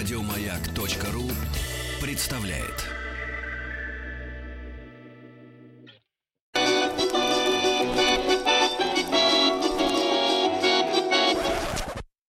Радиомаяк.ру 0.00 1.30
представляет. 2.00 2.86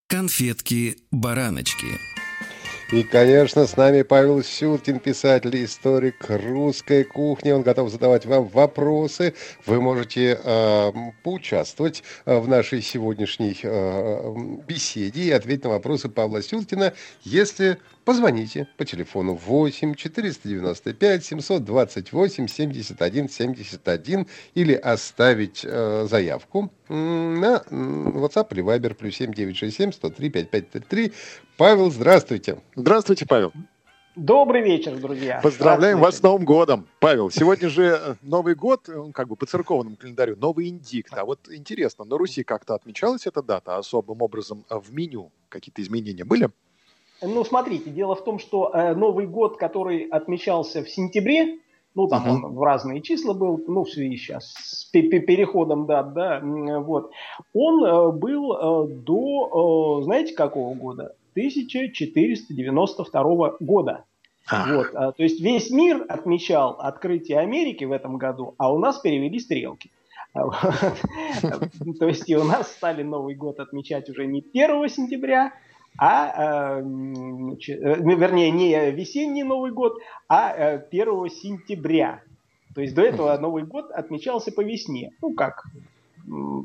Конфетки-бараночки. 0.09 1.97
И, 2.91 3.03
конечно, 3.03 3.67
с 3.67 3.77
нами 3.77 4.01
Павел 4.01 4.43
Сюткин, 4.43 4.99
писатель, 4.99 5.63
историк 5.63 6.25
русской 6.27 7.05
кухни. 7.05 7.51
Он 7.51 7.61
готов 7.61 7.89
задавать 7.89 8.25
вам 8.25 8.49
вопросы. 8.49 9.33
Вы 9.65 9.79
можете 9.79 10.37
э, 10.43 10.91
поучаствовать 11.23 12.03
в 12.25 12.49
нашей 12.49 12.81
сегодняшней 12.81 13.57
э, 13.63 14.35
беседе 14.67 15.21
и 15.21 15.31
ответить 15.31 15.63
на 15.63 15.69
вопросы 15.69 16.09
Павла 16.09 16.43
Сюткина, 16.43 16.93
если 17.23 17.77
Позвоните 18.03 18.67
по 18.77 18.85
телефону 18.85 19.35
8 19.35 19.93
495 19.93 21.23
728 21.23 22.47
71 22.47 23.29
71 23.29 24.27
или 24.55 24.73
оставить 24.73 25.61
э, 25.63 26.07
заявку 26.09 26.71
на 26.89 27.63
WhatsApp 27.69 28.47
или 28.51 28.63
Viber 28.63 28.95
плюс 28.95 29.15
7 29.15 29.33
967 29.33 29.91
103 29.91 30.29
5533. 30.29 31.13
Павел, 31.57 31.91
здравствуйте. 31.91 32.57
Здравствуйте, 32.75 33.27
Павел. 33.27 33.53
Добрый 34.15 34.61
вечер, 34.63 34.97
друзья. 34.99 35.39
Поздравляем 35.41 35.99
вас 35.99 36.17
с 36.17 36.21
Новым 36.23 36.43
годом. 36.43 36.87
Павел, 36.99 37.29
сегодня 37.29 37.69
же 37.69 37.83
э, 37.83 38.15
Новый 38.23 38.55
год, 38.55 38.89
э, 38.89 39.11
как 39.13 39.27
бы 39.27 39.35
по 39.35 39.45
церковному 39.45 39.95
календарю, 39.95 40.35
Новый 40.37 40.69
индикт. 40.69 41.13
А 41.15 41.23
вот 41.23 41.47
интересно, 41.49 42.03
на 42.03 42.17
Руси 42.17 42.43
как-то 42.43 42.73
отмечалась 42.73 43.27
эта 43.27 43.43
дата 43.43 43.77
особым 43.77 44.23
образом 44.23 44.65
в 44.69 44.91
меню? 44.91 45.31
Какие-то 45.49 45.83
изменения 45.83 46.25
были? 46.25 46.49
Ну, 47.21 47.43
смотрите, 47.43 47.89
дело 47.89 48.15
в 48.15 48.23
том, 48.23 48.39
что 48.39 48.71
э, 48.73 48.95
Новый 48.95 49.27
год, 49.27 49.57
который 49.57 50.05
отмечался 50.05 50.83
в 50.83 50.89
сентябре, 50.89 51.59
ну, 51.93 52.07
там 52.07 52.25
uh-huh. 52.25 52.45
он 52.45 52.55
в 52.55 52.63
разные 52.63 53.01
числа 53.01 53.33
был, 53.33 53.61
ну, 53.67 53.83
в 53.83 53.89
связи 53.89 54.15
сейчас 54.17 54.53
с 54.53 54.85
переходом 54.85 55.85
дат, 55.85 56.13
да, 56.13 56.39
вот, 56.41 57.11
он 57.53 57.83
э, 57.83 58.11
был 58.11 58.53
э, 58.53 58.87
до, 58.87 59.99
э, 59.99 60.03
знаете, 60.05 60.33
какого 60.33 60.73
года? 60.73 61.15
1492 61.33 63.57
года. 63.59 64.05
А. 64.49 64.73
Вот, 64.73 64.87
а, 64.93 65.11
то 65.11 65.23
есть 65.23 65.39
весь 65.39 65.69
мир 65.69 66.03
отмечал 66.09 66.71
открытие 66.79 67.37
Америки 67.39 67.85
в 67.85 67.91
этом 67.91 68.17
году, 68.17 68.55
а 68.57 68.73
у 68.73 68.79
нас 68.79 68.97
перевели 68.99 69.39
стрелки. 69.39 69.91
То 70.33 72.07
есть 72.07 72.29
и 72.29 72.37
у 72.37 72.45
нас 72.45 72.71
стали 72.71 73.03
Новый 73.03 73.35
год 73.35 73.59
отмечать 73.59 74.09
уже 74.09 74.25
не 74.25 74.39
1 74.39 74.87
сентября, 74.87 75.51
а, 75.97 76.79
э, 76.79 76.81
вернее, 76.81 78.51
не 78.51 78.91
весенний 78.91 79.43
Новый 79.43 79.71
год, 79.71 79.97
а 80.27 80.79
1 80.89 81.25
э, 81.25 81.29
сентября. 81.29 82.21
То 82.73 82.81
есть 82.81 82.95
до 82.95 83.01
этого 83.01 83.37
Новый 83.37 83.63
год 83.63 83.91
отмечался 83.91 84.51
по 84.51 84.61
весне. 84.61 85.11
Ну, 85.21 85.33
как, 85.33 85.65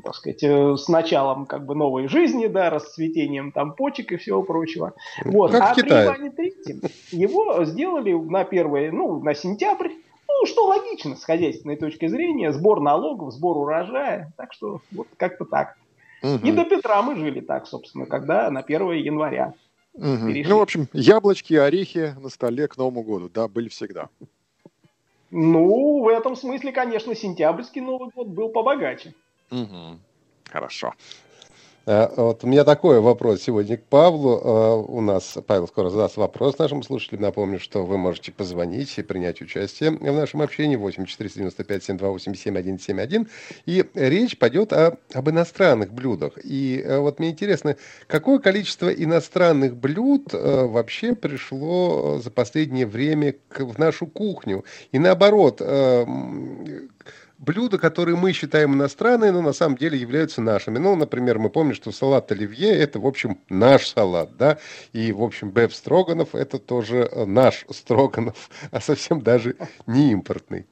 так 0.03 0.15
сказать, 0.15 0.43
э, 0.43 0.75
с 0.77 0.87
началом 0.87 1.45
как 1.45 1.65
бы 1.65 1.75
новой 1.75 2.07
жизни, 2.07 2.47
да, 2.47 2.69
расцветением 2.69 3.51
там 3.51 3.73
почек 3.73 4.11
и 4.11 4.17
всего 4.17 4.43
прочего. 4.43 4.93
Вот. 5.25 5.51
Как 5.51 5.71
а 5.71 5.73
при 5.75 5.89
Иване 5.89 6.31
Третьем 6.31 6.81
его 7.11 7.65
сделали 7.65 8.13
на 8.13 8.43
первое, 8.45 8.91
ну, 8.91 9.19
на 9.19 9.33
сентябрь, 9.33 9.91
ну, 10.27 10.45
что 10.45 10.67
логично 10.67 11.15
с 11.15 11.23
хозяйственной 11.23 11.77
точки 11.77 12.07
зрения, 12.07 12.51
сбор 12.51 12.79
налогов, 12.79 13.33
сбор 13.33 13.57
урожая. 13.57 14.31
Так 14.37 14.53
что 14.53 14.81
вот 14.91 15.07
как-то 15.17 15.45
так. 15.45 15.75
Угу. 16.21 16.47
И 16.47 16.51
до 16.51 16.65
Петра 16.65 17.01
мы 17.01 17.15
жили 17.15 17.41
так, 17.41 17.67
собственно, 17.67 18.05
когда 18.05 18.49
на 18.49 18.61
1 18.61 18.91
января. 18.93 19.53
Угу. 19.93 20.31
Ну, 20.45 20.57
в 20.57 20.61
общем, 20.61 20.87
яблочки, 20.93 21.53
орехи 21.55 22.15
на 22.21 22.29
столе 22.29 22.67
к 22.67 22.77
Новому 22.77 23.03
году, 23.03 23.29
да, 23.33 23.47
были 23.47 23.69
всегда. 23.69 24.09
Ну, 25.31 26.03
в 26.03 26.07
этом 26.07 26.35
смысле, 26.35 26.71
конечно, 26.71 27.15
сентябрьский 27.15 27.81
Новый 27.81 28.09
год 28.15 28.27
был 28.27 28.49
побогаче. 28.49 29.13
Угу. 29.51 29.99
Хорошо. 30.51 30.93
Э, 31.87 32.09
вот 32.17 32.43
у 32.43 32.47
меня 32.47 32.65
такой 32.65 32.99
вопрос 32.99 33.41
сегодня 33.41 33.77
к 33.77 33.83
Павлу. 33.83 34.41
Э, 34.43 34.75
у 34.91 34.99
нас 34.99 35.37
Павел 35.47 35.67
скоро 35.69 35.89
задаст 35.89 36.17
вопрос 36.17 36.59
нашим 36.59 36.83
слушателям. 36.83 37.21
Напомню, 37.21 37.59
что 37.59 37.85
вы 37.85 37.97
можете 37.97 38.33
позвонить 38.33 38.97
и 38.97 39.03
принять 39.03 39.41
участие 39.41 39.91
в 39.91 40.03
нашем 40.03 40.41
общении 40.41 40.75
8 40.75 41.05
495 41.05 41.83
728 41.83 42.35
7171. 42.35 43.27
И 43.65 43.85
речь 43.95 44.37
пойдет 44.37 44.73
о, 44.73 44.97
об 45.13 45.29
иностранных 45.29 45.93
блюдах. 45.93 46.33
И 46.43 46.83
э, 46.83 46.99
вот 46.99 47.19
мне 47.19 47.29
интересно, 47.29 47.77
какое 48.07 48.39
количество 48.39 48.89
иностранных 48.89 49.77
блюд 49.77 50.33
вообще 50.33 51.15
пришло 51.15 52.19
за 52.21 52.31
последнее 52.31 52.85
время 52.85 53.35
в 53.57 53.79
нашу 53.79 54.07
кухню? 54.07 54.65
И 54.91 54.99
наоборот, 54.99 55.61
блюда, 57.37 57.77
которые 57.77 58.15
мы 58.15 58.33
считаем 58.33 58.73
иностранные, 58.73 59.31
но 59.31 59.41
на 59.41 59.53
самом 59.53 59.77
деле 59.77 59.97
являются 59.97 60.41
нашими. 60.41 60.77
Ну, 60.77 60.95
например, 60.95 61.39
мы 61.39 61.49
помним, 61.49 61.75
что 61.75 61.91
салат 61.91 62.31
оливье– 62.31 62.69
это, 62.77 62.99
в 62.99 63.05
общем, 63.05 63.39
наш 63.49 63.87
салат, 63.87 64.35
да, 64.37 64.57
и, 64.93 65.11
в 65.11 65.23
общем, 65.23 65.51
беф 65.51 65.75
строганов– 65.75 66.29
это 66.35 66.59
тоже 66.59 67.09
э, 67.11 67.25
наш 67.25 67.65
строганов, 67.69 68.49
а 68.71 68.81
совсем 68.81 69.21
даже 69.21 69.55
не 69.85 70.11
импортный. 70.11 70.65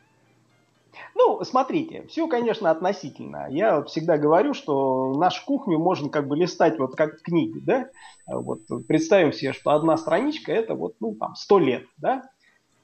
Ну, 1.17 1.41
смотрите, 1.45 2.05
все, 2.07 2.27
конечно, 2.27 2.69
относительно. 2.69 3.47
Я 3.49 3.77
вот 3.77 3.89
всегда 3.89 4.17
говорю, 4.17 4.53
что 4.53 5.13
нашу 5.13 5.45
кухню 5.45 5.79
можно 5.79 6.09
как 6.09 6.27
бы 6.27 6.35
листать 6.35 6.77
вот 6.77 6.95
как 6.95 7.21
книги, 7.21 7.59
да. 7.59 7.89
Вот 8.27 8.61
представим 8.87 9.31
себе, 9.31 9.53
что 9.53 9.71
одна 9.71 9.95
страничка 9.97 10.51
это 10.51 10.75
вот, 10.75 10.95
ну, 10.99 11.15
там, 11.15 11.35
сто 11.35 11.57
лет, 11.57 11.85
да. 11.97 12.23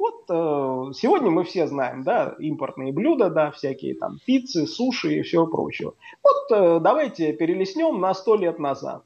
Вот 0.02 0.26
э, 0.30 0.94
сегодня 0.94 1.30
мы 1.30 1.44
все 1.44 1.68
знаем, 1.68 2.02
да, 2.02 2.36
импортные 2.40 2.92
блюда, 2.92 3.30
да, 3.30 3.52
всякие 3.52 3.94
там 3.94 4.18
пиццы, 4.26 4.66
суши 4.66 5.20
и 5.20 5.22
все 5.22 5.46
прочее. 5.46 5.92
Вот 6.24 6.58
э, 6.58 6.80
давайте 6.80 7.32
перелеснем 7.34 8.00
на 8.00 8.16
сто 8.16 8.36
лет 8.36 8.58
назад. 8.58 9.04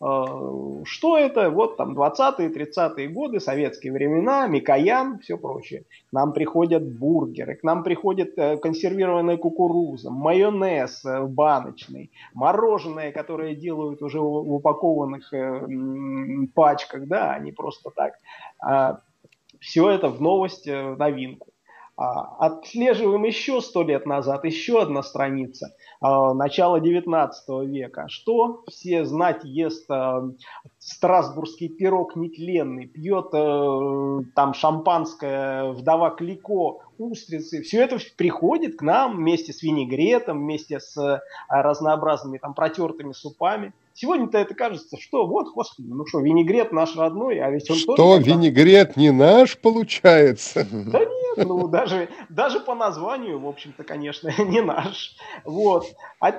Э, 0.00 0.24
что 0.84 1.18
это? 1.18 1.50
Вот 1.50 1.76
там 1.76 1.94
20-е, 1.94 2.48
30-е 2.48 3.08
годы, 3.08 3.40
советские 3.40 3.92
времена, 3.92 4.46
Микоян, 4.46 5.18
все 5.18 5.36
прочее. 5.36 5.84
К 6.08 6.12
нам 6.14 6.32
приходят 6.32 6.82
бургеры, 6.82 7.56
к 7.56 7.62
нам 7.62 7.82
приходит 7.82 8.34
консервированная 8.34 9.36
кукуруза, 9.36 10.10
майонез 10.10 11.04
э, 11.04 11.24
баночный, 11.24 12.10
мороженое, 12.32 13.12
которое 13.12 13.54
делают 13.54 14.00
уже 14.00 14.18
в 14.18 14.54
упакованных 14.54 15.30
пачках, 16.54 17.06
да, 17.06 17.34
а 17.34 17.38
не 17.38 17.52
просто 17.52 17.90
так. 17.90 18.14
Все 19.60 19.90
это 19.90 20.08
в 20.08 20.20
новость, 20.20 20.66
в 20.66 20.96
новинку. 20.96 21.48
А, 22.00 22.46
отслеживаем 22.46 23.24
еще 23.24 23.60
сто 23.60 23.82
лет 23.82 24.06
назад, 24.06 24.44
еще 24.44 24.80
одна 24.80 25.02
страница, 25.02 25.74
а, 26.00 26.32
начало 26.32 26.78
19 26.78 27.66
века. 27.66 28.06
Что 28.08 28.62
все 28.68 29.04
знать 29.04 29.42
ест 29.42 29.90
а, 29.90 30.22
страсбургский 30.78 31.68
пирог 31.68 32.14
нетленный, 32.14 32.86
пьет 32.86 33.32
там 33.32 34.54
шампанское, 34.54 35.72
вдова 35.72 36.10
Клико, 36.10 36.82
устрицы. 36.98 37.62
Все 37.62 37.82
это 37.82 37.98
приходит 38.16 38.76
к 38.76 38.82
нам 38.82 39.16
вместе 39.16 39.52
с 39.52 39.64
винегретом, 39.64 40.38
вместе 40.38 40.78
с 40.78 41.20
разнообразными 41.48 42.38
там 42.38 42.54
протертыми 42.54 43.10
супами. 43.10 43.72
Сегодня-то 44.00 44.38
это 44.38 44.54
кажется, 44.54 44.96
что 44.96 45.26
вот, 45.26 45.52
господи, 45.52 45.88
ну 45.88 46.06
что, 46.06 46.20
винегрет 46.20 46.70
наш 46.70 46.94
родной, 46.94 47.40
а 47.40 47.50
ведь 47.50 47.68
он 47.68 47.76
что, 47.76 47.96
тоже... 47.96 48.22
Что, 48.22 48.30
винегрет 48.30 48.96
не 48.96 49.10
наш, 49.10 49.58
получается? 49.58 50.64
Да 50.70 51.00
нет, 51.00 51.38
ну 51.38 51.66
даже, 51.66 52.08
даже 52.28 52.60
по 52.60 52.76
названию, 52.76 53.40
в 53.40 53.48
общем-то, 53.48 53.82
конечно, 53.82 54.32
не 54.38 54.60
наш. 54.60 55.16
Вот. 55.44 55.84
А 56.20 56.30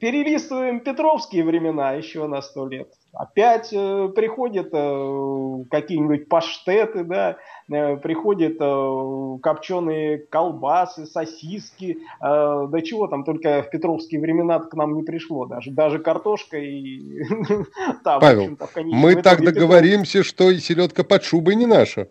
перелистываем 0.00 0.80
Петровские 0.80 1.44
времена 1.44 1.92
еще 1.92 2.26
на 2.26 2.40
сто 2.40 2.66
лет. 2.66 2.88
Опять 3.12 3.70
э, 3.72 4.08
приходят 4.14 4.68
э, 4.72 5.64
какие-нибудь 5.70 6.28
паштеты, 6.28 7.04
да, 7.04 7.36
э, 7.70 7.96
приходят 7.98 8.56
э, 8.58 9.38
копченые 9.42 10.18
колбасы, 10.18 11.06
сосиски, 11.06 11.98
э, 11.98 12.66
да 12.68 12.80
чего 12.80 13.08
там, 13.08 13.24
только 13.24 13.62
в 13.62 13.70
Петровские 13.70 14.20
времена 14.20 14.60
к 14.60 14.72
нам 14.74 14.94
не 14.94 15.02
пришло 15.02 15.44
даже, 15.44 15.70
даже 15.70 15.98
картошка 15.98 16.56
и... 16.56 17.22
Павел, 18.04 18.56
мы 18.76 19.16
так 19.16 19.44
договоримся, 19.44 20.22
что 20.22 20.50
и 20.50 20.58
селедка 20.58 21.04
под 21.04 21.24
шубой 21.24 21.56
не 21.56 21.66
наша. 21.66 22.08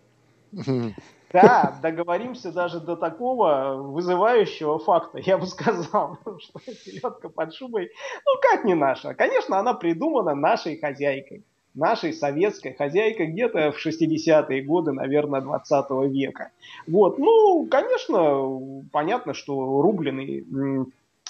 Да, 1.32 1.78
договоримся 1.82 2.52
даже 2.52 2.80
до 2.80 2.96
такого 2.96 3.76
вызывающего 3.76 4.80
факта. 4.80 5.20
Я 5.20 5.38
бы 5.38 5.46
сказал, 5.46 6.18
что 6.40 6.60
селедка 6.60 7.30
под 7.30 7.54
шубой, 7.54 7.92
ну 8.26 8.32
как 8.42 8.64
не 8.64 8.76
наша? 8.76 9.14
Конечно, 9.14 9.60
она 9.60 9.74
придумана 9.74 10.36
нашей 10.36 10.78
хозяйкой. 10.80 11.44
Нашей 11.76 12.14
советской 12.14 12.74
хозяйкой 12.74 13.28
где-то 13.28 13.72
в 13.72 13.86
60-е 13.86 14.64
годы, 14.64 14.92
наверное, 14.92 15.40
20 15.40 15.86
века. 16.12 16.50
Вот, 16.88 17.20
ну, 17.20 17.68
конечно, 17.70 18.82
понятно, 18.92 19.36
что 19.36 19.82
рубленый 19.82 20.44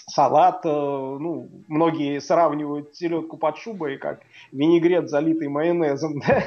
салат, 0.10 0.66
э, 0.66 0.70
ну, 0.70 1.50
многие 1.68 2.20
сравнивают 2.20 2.96
селедку 2.96 3.38
под 3.38 3.58
шубой 3.58 3.98
как 3.98 4.22
винегрет, 4.52 5.10
залитый 5.10 5.48
майонезом, 5.48 6.20
да? 6.28 6.44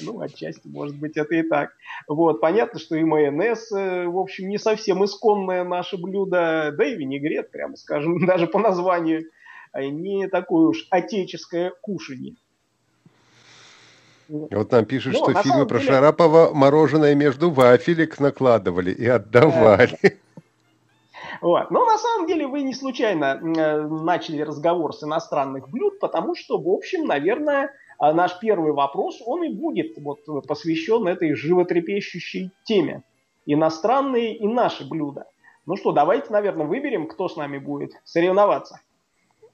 ну, 0.00 0.20
отчасти, 0.20 0.68
может 0.68 0.98
быть, 0.98 1.16
это 1.16 1.34
и 1.34 1.42
так. 1.42 1.72
Вот, 2.08 2.40
понятно, 2.40 2.78
что 2.78 2.96
и 2.96 3.04
майонез, 3.04 3.72
э, 3.72 4.06
в 4.06 4.18
общем, 4.18 4.48
не 4.48 4.58
совсем 4.58 5.04
исконное 5.04 5.64
наше 5.64 5.96
блюдо, 5.96 6.72
да 6.76 6.84
и 6.84 6.96
винегрет, 6.96 7.50
прямо 7.50 7.76
скажем, 7.76 8.26
даже 8.26 8.46
по 8.46 8.58
названию, 8.58 9.24
а 9.72 9.84
не 9.84 10.28
такое 10.28 10.66
уж 10.66 10.86
отеческое 10.90 11.72
кушанье. 11.80 12.36
Вот 14.28 14.70
нам 14.72 14.86
пишут, 14.86 15.14
ну, 15.14 15.18
что 15.18 15.42
фильмы 15.42 15.66
про 15.66 15.78
деле... 15.78 15.90
Шарапова 15.92 16.54
мороженое 16.54 17.14
между 17.14 17.50
вафелек 17.50 18.18
накладывали 18.18 18.90
и 18.90 19.06
отдавали. 19.06 19.98
Вот. 21.42 21.72
Но 21.72 21.84
на 21.84 21.98
самом 21.98 22.28
деле 22.28 22.46
вы 22.46 22.62
не 22.62 22.72
случайно 22.72 23.40
э, 23.42 23.82
начали 23.82 24.40
разговор 24.42 24.94
с 24.94 25.02
иностранных 25.02 25.68
блюд, 25.68 25.98
потому 25.98 26.36
что, 26.36 26.56
в 26.56 26.68
общем, 26.68 27.04
наверное, 27.04 27.72
э, 28.00 28.12
наш 28.12 28.38
первый 28.38 28.72
вопрос, 28.72 29.20
он 29.26 29.42
и 29.42 29.52
будет 29.52 29.98
вот, 29.98 30.20
посвящен 30.46 31.08
этой 31.08 31.34
животрепещущей 31.34 32.52
теме. 32.64 33.02
Иностранные 33.44 34.36
и 34.36 34.46
наши 34.46 34.88
блюда. 34.88 35.26
Ну 35.66 35.76
что, 35.76 35.90
давайте, 35.90 36.32
наверное, 36.32 36.66
выберем, 36.66 37.08
кто 37.08 37.28
с 37.28 37.36
нами 37.36 37.58
будет 37.58 37.90
соревноваться. 38.04 38.80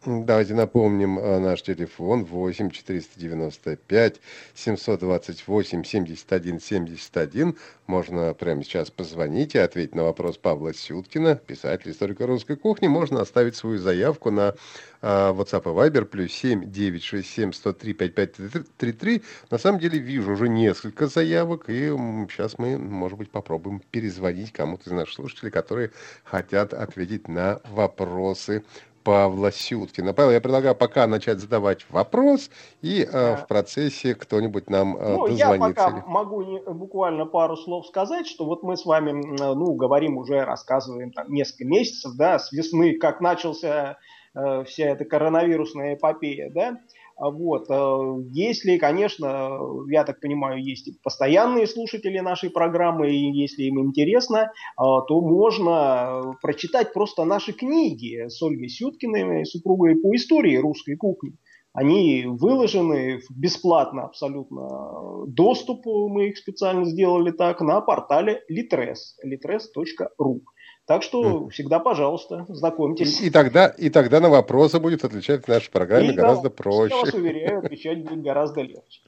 Давайте 0.06 0.55
напомним 0.55 1.19
э, 1.19 1.41
наш 1.41 1.62
телефон 1.62 2.25
8 2.25 2.71
495 2.71 4.21
728 4.55 5.83
71 5.83 6.61
71. 6.61 7.56
Можно 7.89 8.33
прямо 8.33 8.62
сейчас 8.62 8.93
позвонить 8.93 9.56
и 9.56 9.59
ответить 9.59 9.97
на 9.97 10.05
вопрос 10.05 10.39
Павла 10.39 10.73
Сюткина, 10.73 11.35
писателя 11.35 11.91
историка 11.91 12.29
русской 12.29 12.55
кухни. 12.55 12.87
Можно 12.87 13.23
оставить 13.23 13.56
свою 13.56 13.79
заявку 13.79 14.31
на 14.31 14.55
uh, 15.00 15.35
WhatsApp 15.35 15.62
и 15.62 15.91
Viber 15.91 16.05
плюс 16.05 16.33
7 16.33 16.71
967 16.71 17.53
103 17.53 17.93
5533. 17.94 19.23
На 19.51 19.59
самом 19.59 19.81
деле 19.81 19.99
вижу 19.99 20.33
уже 20.33 20.49
несколько 20.49 21.09
заявок, 21.09 21.65
и 21.69 21.89
сейчас 22.29 22.59
мы, 22.59 22.79
может 22.79 23.19
быть, 23.19 23.31
попробуем 23.31 23.81
перезвонить 23.91 24.53
кому-то 24.53 24.91
из 24.91 24.93
наших 24.93 25.15
слушателей, 25.15 25.51
которые 25.51 25.91
хотят 26.25 26.75
ответить 26.75 27.27
на 27.27 27.61
вопросы 27.65 28.62
Павла 29.05 29.50
Сюткина. 29.53 30.12
Павел, 30.12 30.33
я 30.33 30.41
предлагаю 30.41 30.75
пока 30.75 31.06
начать 31.06 31.39
задавать 31.39 31.87
вопрос, 31.91 32.50
и 32.83 33.03
э, 33.11 33.37
в 33.37 33.47
процессе 33.47 34.15
кто-нибудь 34.15 34.69
нам 34.71 34.97
э, 34.97 35.17
ну, 35.17 35.29
дозвонится. 35.29 35.83
Я 35.83 35.91
пока 35.91 36.06
могу 36.06 36.43
не, 36.43 36.61
буквально 36.61 37.27
пару 37.27 37.56
слов 37.56 37.87
сказать, 37.87 38.27
что 38.27 38.45
вот 38.45 38.62
мы 38.62 38.77
с 38.77 38.85
вами, 38.85 39.12
ну, 39.12 39.75
говорим 39.75 40.19
уже, 40.19 40.45
рассказываем 40.45 41.12
там 41.12 41.33
несколько 41.33 41.65
месяцев, 41.65 42.12
да, 42.17 42.39
с 42.39 42.53
весны, 42.53 42.99
как 42.99 43.21
начался 43.21 43.99
э, 44.35 44.65
вся 44.65 44.87
эта 44.87 45.05
коронавирусная 45.05 45.94
эпопея, 45.94 46.51
да, 46.51 46.79
вот. 47.19 47.69
Э, 47.69 48.23
если, 48.31 48.79
конечно, 48.79 49.59
я 49.91 50.05
так 50.05 50.20
понимаю, 50.20 50.62
есть 50.62 50.91
постоянные 51.03 51.67
слушатели 51.67 52.19
нашей 52.20 52.50
программы, 52.50 53.11
и 53.11 53.32
если 53.32 53.65
им 53.65 53.81
интересно, 53.81 54.37
э, 54.37 54.49
то 54.76 55.20
можно 55.20 56.35
прочитать 56.41 56.93
просто 56.93 57.25
наши 57.25 57.53
книги 57.53 58.29
с 58.29 58.41
Ольгой 58.43 58.69
Сюткиной, 58.69 59.44
супругой 59.47 59.97
по 59.97 60.15
истории 60.15 60.56
русской 60.56 60.97
кухни. 60.97 61.32
Они 61.73 62.25
выложены 62.26 63.20
бесплатно 63.31 64.05
абсолютно 64.05 65.26
доступ, 65.26 65.87
мы 65.87 66.29
их 66.29 66.38
специально 66.38 66.85
сделали 66.85 67.31
так, 67.31 67.61
на 67.61 67.81
портале 67.81 68.43
litres, 68.50 69.15
litres.ru. 69.25 70.41
Так 70.88 71.02
что 71.02 71.50
всегда, 71.50 71.81
пожалуйста, 71.81 72.46
знакомьтесь. 72.49 73.20
И, 73.20 73.26
и, 73.26 73.31
тогда, 73.31 73.67
и 73.67 73.90
тогда 73.90 74.20
на 74.20 74.31
вопросы 74.31 74.81
будет 74.81 75.05
отвечать 75.05 75.44
в 75.44 75.49
нашей 75.49 75.70
программе 75.70 76.12
и 76.12 76.12
гораздо 76.14 76.49
да, 76.49 76.55
проще. 76.55 76.94
Я 76.94 77.00
вас 77.02 77.12
уверяю, 77.12 77.58
отвечать 77.58 78.02
будет 78.05 78.23
гораздо 78.23 78.62
легче. 78.62 79.02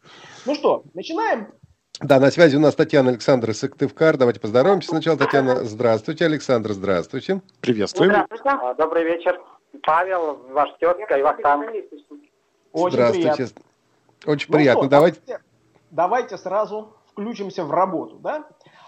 Ну 0.45 0.55
что, 0.55 0.85
начинаем? 0.93 1.49
Да, 1.99 2.21
на 2.21 2.31
связи 2.31 2.57
у 2.57 2.61
нас 2.61 2.75
Татьяна 2.75 3.09
Александра 3.09 3.55
Сыктывкар. 3.55 4.19
Давайте 4.19 4.41
поздороваемся 4.41 4.91
сначала. 4.91 5.17
Татьяна, 5.17 5.65
здравствуйте. 5.65 6.27
Александр, 6.27 6.73
здравствуйте. 6.73 7.41
Приветствуем. 7.63 8.11
Здравствуйте. 8.11 8.43
А, 8.45 8.75
добрый 8.75 9.05
вечер. 9.05 9.41
Павел, 9.83 10.37
ваш 10.51 10.69
тетка 10.81 11.15
и 11.17 11.23
Вахтанг. 11.23 11.65
Очень 12.73 12.93
здравствуйте. 12.93 13.33
Приятно. 13.33 13.63
Очень 14.27 14.47
ну 14.51 14.57
приятно. 14.59 14.83
Что, 14.83 14.91
давайте... 14.91 15.41
давайте 15.91 16.37
сразу 16.37 16.95
включимся 17.07 17.65
в 17.65 17.71
работу, 17.71 18.17
да? 18.17 18.47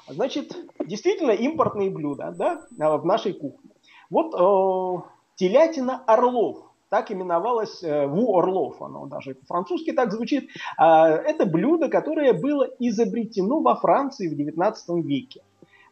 Значит, 0.08 0.56
действительно 0.84 1.31
импортные 1.31 1.90
блюда 1.90 2.34
да, 2.37 2.66
а, 2.78 2.99
в 2.99 3.06
нашей 3.06 3.32
кухне. 3.32 3.70
Вот 4.10 4.34
э, 4.34 5.08
телятина 5.37 6.02
орлов, 6.06 6.58
так 6.88 7.10
именовалась 7.10 7.82
э, 7.82 8.06
ву 8.06 8.37
орлов, 8.37 8.82
оно 8.82 9.06
даже 9.06 9.34
по-французски 9.34 9.93
так 9.93 10.12
звучит. 10.12 10.50
Э, 10.78 10.84
это 10.84 11.46
блюдо, 11.46 11.88
которое 11.88 12.32
было 12.32 12.69
изобретено 12.78 13.60
во 13.60 13.76
Франции 13.76 14.28
в 14.28 14.37
19 14.37 15.04
веке. 15.04 15.43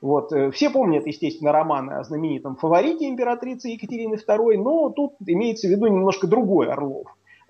Вот. 0.00 0.32
Э, 0.32 0.50
все 0.50 0.70
помнят, 0.70 1.06
естественно, 1.06 1.52
романы 1.52 1.92
о 1.92 2.04
знаменитом 2.04 2.56
фаворите 2.56 3.08
императрицы 3.08 3.68
Екатерины 3.68 4.16
II, 4.16 4.56
но 4.58 4.90
тут 4.90 5.14
имеется 5.26 5.68
в 5.68 5.70
виду 5.70 5.86
немножко 5.86 6.26
другой 6.26 6.70
Орлов 6.70 7.06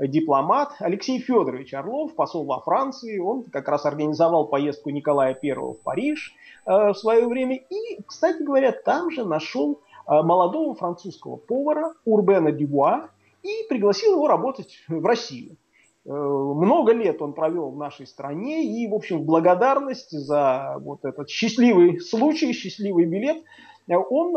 дипломат 0.08 0.73
Алексей 0.79 1.19
Федорович 1.20 1.75
Орлов, 1.75 2.14
посол 2.14 2.44
во 2.44 2.61
Франции. 2.61 3.19
Он 3.19 3.44
как 3.44 3.69
раз 3.69 3.87
организовал 3.87 4.47
поездку 4.47 4.91
Николая 4.91 5.38
I 5.43 5.55
в 5.55 5.75
Париж, 5.82 6.35
Э, 6.67 6.93
в 6.93 6.94
свое 6.94 7.26
время. 7.26 7.56
И, 7.56 8.02
кстати 8.06 8.43
говоря, 8.43 8.73
там 8.73 9.11
же 9.11 9.25
нашел 9.25 9.81
э, 10.06 10.23
молодого 10.23 10.75
французского 10.75 11.37
повара 11.37 11.94
Урбена 12.05 12.52
Дюбуа 12.52 13.08
и 13.43 13.67
пригласил 13.69 14.14
его 14.14 14.29
работать 14.29 14.79
в 14.88 15.05
Россию. 15.05 15.56
Э, 16.05 16.11
много 16.11 16.93
лет 16.93 17.23
он 17.23 17.32
провел 17.32 17.70
в 17.70 17.76
нашей 17.76 18.06
стране 18.06 18.64
и, 18.64 18.87
в 18.88 18.94
общем, 18.94 19.20
в 19.20 19.25
благодарность 19.25 20.11
за 20.11 20.76
вот 20.81 21.05
этот 21.05 21.31
счастливый 21.31 21.99
случай, 22.00 22.53
счастливый 22.53 23.06
билет, 23.06 23.43
он 23.88 24.35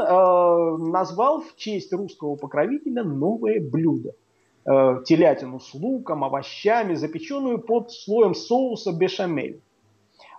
назвал 0.90 1.42
в 1.42 1.56
честь 1.58 1.94
русского 1.94 2.36
покровителя 2.36 3.04
новое 3.04 3.60
блюдо. 3.62 4.16
Телятину 4.66 5.60
с 5.60 5.74
луком, 5.74 6.24
овощами, 6.24 6.96
запеченную 6.96 7.60
под 7.60 7.92
слоем 7.92 8.34
соуса 8.34 8.94
бешамель. 8.94 9.62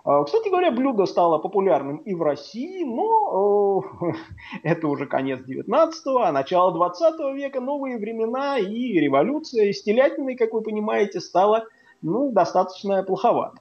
А, 0.05 0.23
кстати 0.23 0.49
говоря, 0.49 0.71
блюдо 0.71 1.07
стало 1.07 1.39
популярным 1.39 1.97
и 1.97 2.13
в 2.13 2.21
России, 2.21 2.83
но 2.83 3.83
э, 4.03 4.13
это 4.63 4.87
уже 4.87 5.07
конец 5.07 5.39
19-го, 5.39 6.19
а 6.19 6.31
начало 6.31 6.71
20 6.73 7.35
века, 7.35 7.59
новые 7.59 7.97
времена 7.97 8.59
и 8.59 8.99
революция 8.99 9.73
с 9.73 9.81
телятиной, 9.81 10.35
как 10.35 10.53
вы 10.53 10.61
понимаете, 10.61 11.19
стало 11.19 11.65
ну, 12.03 12.31
достаточно 12.31 13.01
плоховато. 13.01 13.57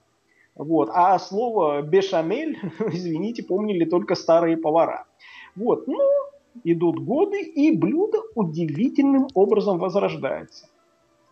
Вот. 0.54 0.90
А 0.92 1.18
слово 1.18 1.80
бешамель, 1.80 2.58
извините, 2.78 3.42
помнили 3.42 3.86
только 3.86 4.14
старые 4.14 4.58
повара. 4.58 5.06
Вот. 5.56 5.86
Ну, 5.86 5.98
идут 6.62 7.00
годы, 7.00 7.40
и 7.42 7.76
блюдо 7.76 8.18
удивительным 8.34 9.28
образом 9.34 9.78
возрождается. 9.78 10.68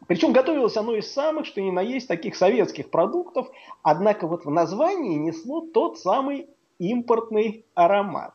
Причем 0.09 0.33
готовилось 0.33 0.76
оно 0.76 0.95
из 0.95 1.12
самых, 1.12 1.47
что 1.47 1.61
ни 1.61 1.71
на 1.71 1.81
есть, 1.81 2.09
таких 2.09 2.35
советских 2.35 2.91
продуктов, 2.91 3.49
однако 3.83 4.26
вот 4.26 4.45
в 4.45 4.50
названии 4.50 5.17
несло 5.17 5.61
тот 5.61 5.99
самый 5.99 6.49
импортный 6.79 7.64
аромат. 7.75 8.35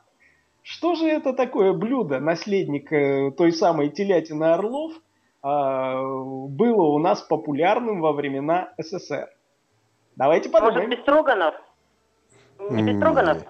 Что 0.64 0.96
же 0.96 1.08
это 1.08 1.34
такое 1.34 1.74
блюдо, 1.74 2.20
наследник 2.20 2.92
э, 2.92 3.32
той 3.32 3.52
самой 3.52 3.90
телятины 3.90 4.46
орлов, 4.46 4.94
а, 5.42 6.02
было 6.02 6.84
у 6.84 7.00
нас 7.00 7.22
популярным 7.22 8.02
во 8.02 8.12
времена 8.12 8.74
СССР? 8.78 9.30
Давайте 10.16 10.50
подумаем. 10.50 10.90
Может, 10.90 11.00
Бестроганов? 11.00 11.56
Не 12.70 12.84
Бестроганов? 12.84 13.44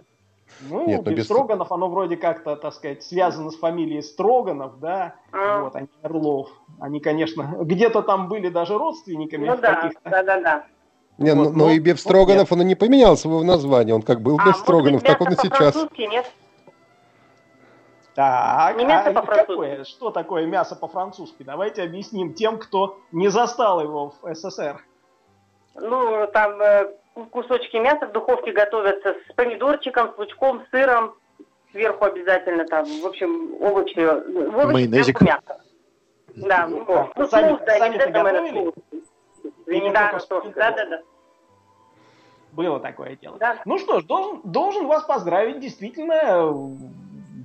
Ну, 0.62 0.88
Нет, 0.88 1.04
без... 1.04 1.30
оно 1.30 1.90
вроде 1.90 2.18
как-то, 2.18 2.56
так 2.56 2.74
сказать, 2.74 3.04
связано 3.04 3.52
с 3.52 3.58
фамилией 3.58 4.02
Строганов, 4.02 4.80
да, 4.80 5.16
а. 5.32 5.62
вот, 5.62 5.76
а 5.76 5.82
не 5.82 5.88
Орлов. 6.02 6.50
Они, 6.80 7.00
конечно, 7.00 7.58
где-то 7.62 8.02
там 8.02 8.28
были 8.28 8.50
даже 8.50 8.78
родственниками. 8.78 9.48
Ну 9.48 9.58
да, 9.58 9.92
да, 10.04 10.24
да, 10.24 10.42
да. 10.42 10.66
Не, 11.18 11.34
вот, 11.34 11.56
но, 11.56 11.66
но 11.66 11.72
и 11.72 11.80
Беф 11.80 12.00
Строганов, 12.00 12.52
он 12.52 12.62
и 12.62 12.66
не 12.66 12.76
поменял 12.76 13.18
своего 13.18 13.44
названия, 13.44 13.94
он 13.94 14.02
как 14.02 14.22
был 14.22 14.38
а, 14.40 14.46
Беф 14.46 14.58
Строганов, 14.58 15.04
так 15.04 15.20
он 15.22 15.34
и 15.34 15.36
сейчас. 15.36 15.76
Нет? 15.98 16.32
Так, 18.14 18.78
не 18.78 18.86
мясо 18.86 19.12
а 19.12 19.22
какое, 19.22 19.84
что 19.84 20.10
такое 20.10 20.48
мясо 20.48 20.76
по-французски? 20.76 21.44
Давайте 21.44 21.84
объясним 21.84 22.34
тем, 22.34 22.58
кто 22.58 22.98
не 23.12 23.30
застал 23.30 23.80
его 23.80 24.16
в 24.22 24.34
СССР. 24.34 24.84
Ну, 25.80 26.28
там 26.34 26.62
э, 26.62 26.94
кусочки 27.32 27.78
мяса 27.78 28.08
в 28.08 28.12
духовке 28.12 28.52
готовятся 28.52 29.16
с 29.30 29.34
помидорчиком, 29.34 30.14
с 30.14 30.18
лучком, 30.18 30.64
с 30.66 30.70
сыром. 30.70 31.16
Сверху 31.72 32.06
обязательно 32.06 32.66
там, 32.66 32.86
в 32.86 33.06
общем, 33.06 33.62
овощи. 33.62 34.00
овощи 34.00 34.74
Майонезик. 34.74 35.22
Мясо. 35.22 35.62
Да, 36.36 36.68
ну, 36.68 36.86
ну 37.16 37.28
сами, 37.28 37.50
соус, 37.50 37.62
да, 37.66 37.78
сами 37.78 37.98
готовили? 37.98 38.74
Да, 39.92 40.22
да, 40.56 40.72
да, 40.72 40.86
да. 40.86 41.02
Было 42.52 42.80
такое 42.80 43.16
дело. 43.16 43.38
Да. 43.38 43.58
Ну 43.66 43.78
что 43.78 44.00
ж, 44.00 44.04
должен, 44.04 44.42
должен 44.44 44.88
вас 44.88 45.04
поздравить, 45.04 45.60
действительно, 45.60 46.76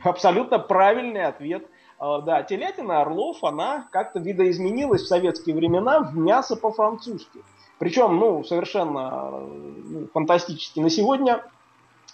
абсолютно 0.04 0.58
правильный 0.58 1.24
ответ. 1.24 1.66
Да, 1.98 2.42
телятина 2.42 3.00
орлов, 3.02 3.44
она 3.44 3.88
как-то 3.92 4.18
видоизменилась 4.18 5.02
в 5.02 5.06
советские 5.06 5.54
времена 5.54 6.00
в 6.00 6.16
мясо 6.16 6.56
по-французски. 6.56 7.40
Причем, 7.82 8.16
ну, 8.16 8.44
совершенно 8.44 9.40
ну, 9.40 10.06
фантастически. 10.14 10.78
На 10.78 10.88
сегодня 10.88 11.42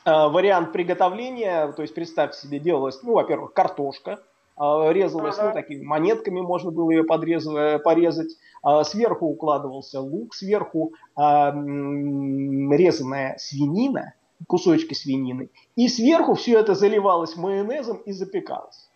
э, 0.07 0.11
вариант 0.11 0.73
приготовления, 0.73 1.71
то 1.73 1.83
есть 1.83 1.95
представьте 1.95 2.41
себе, 2.41 2.59
делалось, 2.59 3.03
ну, 3.03 3.13
во-первых, 3.13 3.53
картошка, 3.53 4.21
э, 4.59 4.93
резалась, 4.95 5.37
ну, 5.37 5.53
такими 5.53 5.85
монетками 5.85 6.41
можно 6.41 6.71
было 6.71 6.91
ее 6.91 7.05
подрезать, 7.05 7.83
порезать, 7.83 8.35
э, 8.67 8.83
сверху 8.85 9.27
укладывался 9.27 10.01
лук, 10.01 10.35
сверху 10.35 10.95
э, 11.19 11.21
резаная 11.21 13.37
свинина, 13.37 14.15
кусочки 14.47 14.95
свинины, 14.95 15.51
и 15.77 15.89
сверху 15.89 16.33
все 16.33 16.61
это 16.61 16.75
заливалось 16.75 17.37
майонезом 17.37 17.99
и 18.07 18.13
запекалось. 18.13 18.88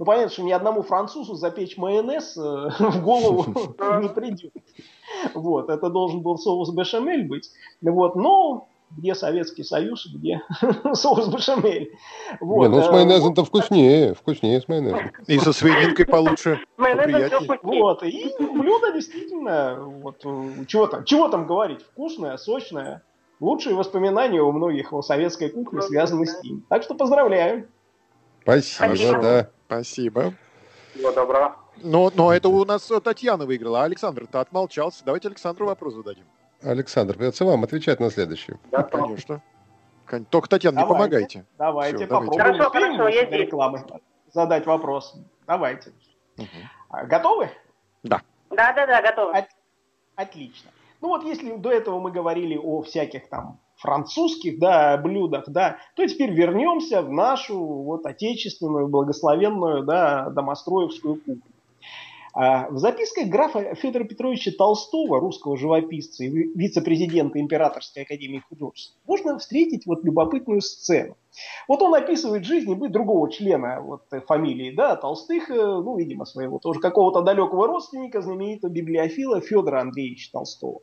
Ну, 0.00 0.06
понятно, 0.06 0.30
что 0.30 0.42
ни 0.42 0.50
одному 0.50 0.80
французу 0.80 1.34
запечь 1.34 1.76
майонез 1.76 2.34
э, 2.34 2.40
в 2.78 3.02
голову 3.02 3.44
не 4.00 4.08
придет. 4.08 4.54
Вот, 5.34 5.68
это 5.68 5.90
должен 5.90 6.22
был 6.22 6.38
соус 6.38 6.70
бешамель 6.70 7.28
быть. 7.28 7.50
Вот, 7.82 8.16
но 8.16 8.66
где 8.92 9.14
Советский 9.14 9.62
Союз, 9.62 10.06
где 10.06 10.40
соус 10.94 11.28
бешамель. 11.28 11.92
Вот. 12.40 12.62
Не, 12.62 12.68
ну 12.68 12.82
с 12.82 12.86
э, 12.86 12.92
майонезом-то 12.92 13.44
вкуснее, 13.44 14.14
вкуснее 14.14 14.62
с 14.62 14.68
майонезом. 14.68 15.12
И 15.26 15.38
со 15.38 15.52
свининкой 15.52 16.06
получше. 16.06 16.60
Вот, 16.78 18.02
и 18.02 18.34
блюдо 18.38 18.92
действительно, 18.94 19.80
вот, 19.82 20.24
э, 20.24 20.64
чего 20.66 20.86
там, 20.86 21.04
чего 21.04 21.28
там 21.28 21.46
говорить, 21.46 21.82
вкусное, 21.82 22.38
сочное. 22.38 23.02
Лучшие 23.38 23.76
воспоминания 23.76 24.40
у 24.40 24.50
многих 24.50 24.94
о 24.94 25.02
советской 25.02 25.50
кухне 25.50 25.82
связаны 25.82 26.24
с 26.24 26.42
ним. 26.42 26.64
Так 26.70 26.84
что 26.84 26.94
поздравляю. 26.94 27.68
Спасибо, 28.42 28.86
Спасибо. 28.86 29.22
да. 29.22 29.50
Спасибо. 29.70 30.34
Всего 30.92 31.12
доброго. 31.12 31.56
Но, 31.76 32.10
но 32.12 32.34
это 32.34 32.48
у 32.48 32.64
нас 32.64 32.90
Татьяна 33.04 33.46
выиграла, 33.46 33.82
а 33.82 33.84
Александр-то 33.84 34.40
отмолчался. 34.40 35.04
Давайте 35.04 35.28
Александру 35.28 35.66
вопрос 35.66 35.94
зададим. 35.94 36.24
Александр, 36.60 37.14
придется 37.14 37.44
вам 37.44 37.62
отвечать 37.62 38.00
на 38.00 38.10
следующий. 38.10 38.54
Да, 38.72 38.82
конечно. 38.82 39.40
Только, 40.28 40.48
Татьяна, 40.48 40.80
давайте, 40.80 40.92
не 40.92 40.98
помогайте. 40.98 41.44
Давайте, 41.56 41.96
Все, 41.98 42.06
попробуем. 42.08 42.42
Хорошо, 42.42 42.70
хорошо, 42.70 43.08
я 43.08 43.26
здесь. 43.26 43.40
Рекламы 43.42 43.84
задать 44.32 44.66
вопрос. 44.66 45.14
Давайте. 45.46 45.92
Угу. 46.36 47.06
Готовы? 47.06 47.50
Да. 48.02 48.22
Да, 48.50 48.72
да, 48.72 48.86
да, 48.88 49.02
готовы. 49.02 49.38
От, 49.38 49.46
отлично. 50.16 50.72
Ну 51.00 51.08
вот 51.08 51.22
если 51.22 51.56
до 51.56 51.70
этого 51.70 52.00
мы 52.00 52.10
говорили 52.10 52.56
о 52.56 52.82
всяких 52.82 53.28
там 53.28 53.60
французских 53.80 54.58
да, 54.58 54.96
блюдах, 54.98 55.44
да, 55.48 55.78
то 55.96 56.06
теперь 56.06 56.30
вернемся 56.30 57.02
в 57.02 57.10
нашу 57.10 57.58
вот 57.58 58.06
отечественную, 58.06 58.88
благословенную 58.88 59.84
да, 59.84 60.30
домостроевскую 60.30 61.16
кухню. 61.16 61.42
А, 62.32 62.68
в 62.70 62.78
записках 62.78 63.26
графа 63.26 63.74
Федора 63.74 64.04
Петровича 64.04 64.52
Толстого, 64.56 65.18
русского 65.18 65.56
живописца 65.56 66.24
и 66.24 66.28
вице-президента 66.28 67.40
Императорской 67.40 68.04
академии 68.04 68.42
художеств, 68.48 68.96
можно 69.06 69.38
встретить 69.38 69.86
вот 69.86 70.04
любопытную 70.04 70.60
сцену. 70.60 71.16
Вот 71.66 71.82
он 71.82 71.94
описывает 71.94 72.44
жизнь 72.44 72.70
и 72.70 72.74
быт 72.74 72.92
другого 72.92 73.30
члена 73.32 73.80
вот, 73.80 74.02
фамилии 74.28 74.72
да, 74.72 74.94
Толстых, 74.94 75.50
э, 75.50 75.54
ну, 75.54 75.96
видимо, 75.96 76.24
своего 76.24 76.58
тоже 76.58 76.78
какого-то 76.78 77.22
далекого 77.22 77.66
родственника, 77.66 78.20
знаменитого 78.20 78.70
библиофила 78.70 79.40
Федора 79.40 79.80
Андреевича 79.80 80.30
Толстого. 80.32 80.82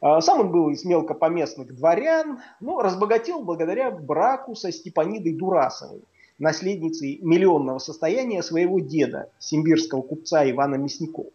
А, 0.00 0.20
сам 0.20 0.40
он 0.40 0.52
был 0.52 0.70
из 0.70 0.84
мелкопоместных 0.84 1.74
дворян, 1.74 2.40
но 2.60 2.80
разбогател 2.80 3.42
благодаря 3.42 3.90
браку 3.90 4.54
со 4.54 4.72
Степанидой 4.72 5.34
Дурасовой, 5.34 6.02
наследницей 6.38 7.18
миллионного 7.22 7.78
состояния 7.78 8.42
своего 8.42 8.80
деда, 8.80 9.30
симбирского 9.38 10.02
купца 10.02 10.48
Ивана 10.48 10.76
Мясникова. 10.76 11.30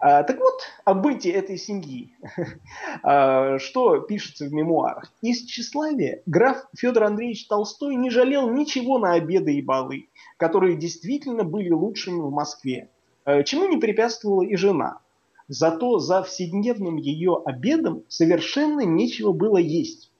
А, 0.00 0.22
так 0.22 0.38
вот, 0.38 0.60
о 0.84 0.94
быте 0.94 1.30
этой 1.30 1.56
семьи, 1.56 2.12
а, 3.02 3.58
что 3.58 4.00
пишется 4.00 4.46
в 4.46 4.52
мемуарах. 4.52 5.10
Из 5.22 5.44
тщеславия 5.44 6.22
граф 6.26 6.66
Федор 6.76 7.04
Андреевич 7.04 7.46
Толстой 7.46 7.94
не 7.94 8.10
жалел 8.10 8.50
ничего 8.50 8.98
на 8.98 9.14
обеды 9.14 9.54
и 9.54 9.62
балы, 9.62 10.08
которые 10.36 10.76
действительно 10.76 11.44
были 11.44 11.70
лучшими 11.70 12.20
в 12.20 12.30
Москве, 12.30 12.90
чему 13.44 13.68
не 13.68 13.78
препятствовала 13.78 14.42
и 14.42 14.56
жена. 14.56 15.00
Зато 15.48 15.98
за 15.98 16.22
вседневным 16.22 16.96
ее 16.96 17.40
обедом 17.44 18.02
совершенно 18.08 18.80
нечего 18.80 19.32
было 19.32 19.58
есть. 19.58 20.10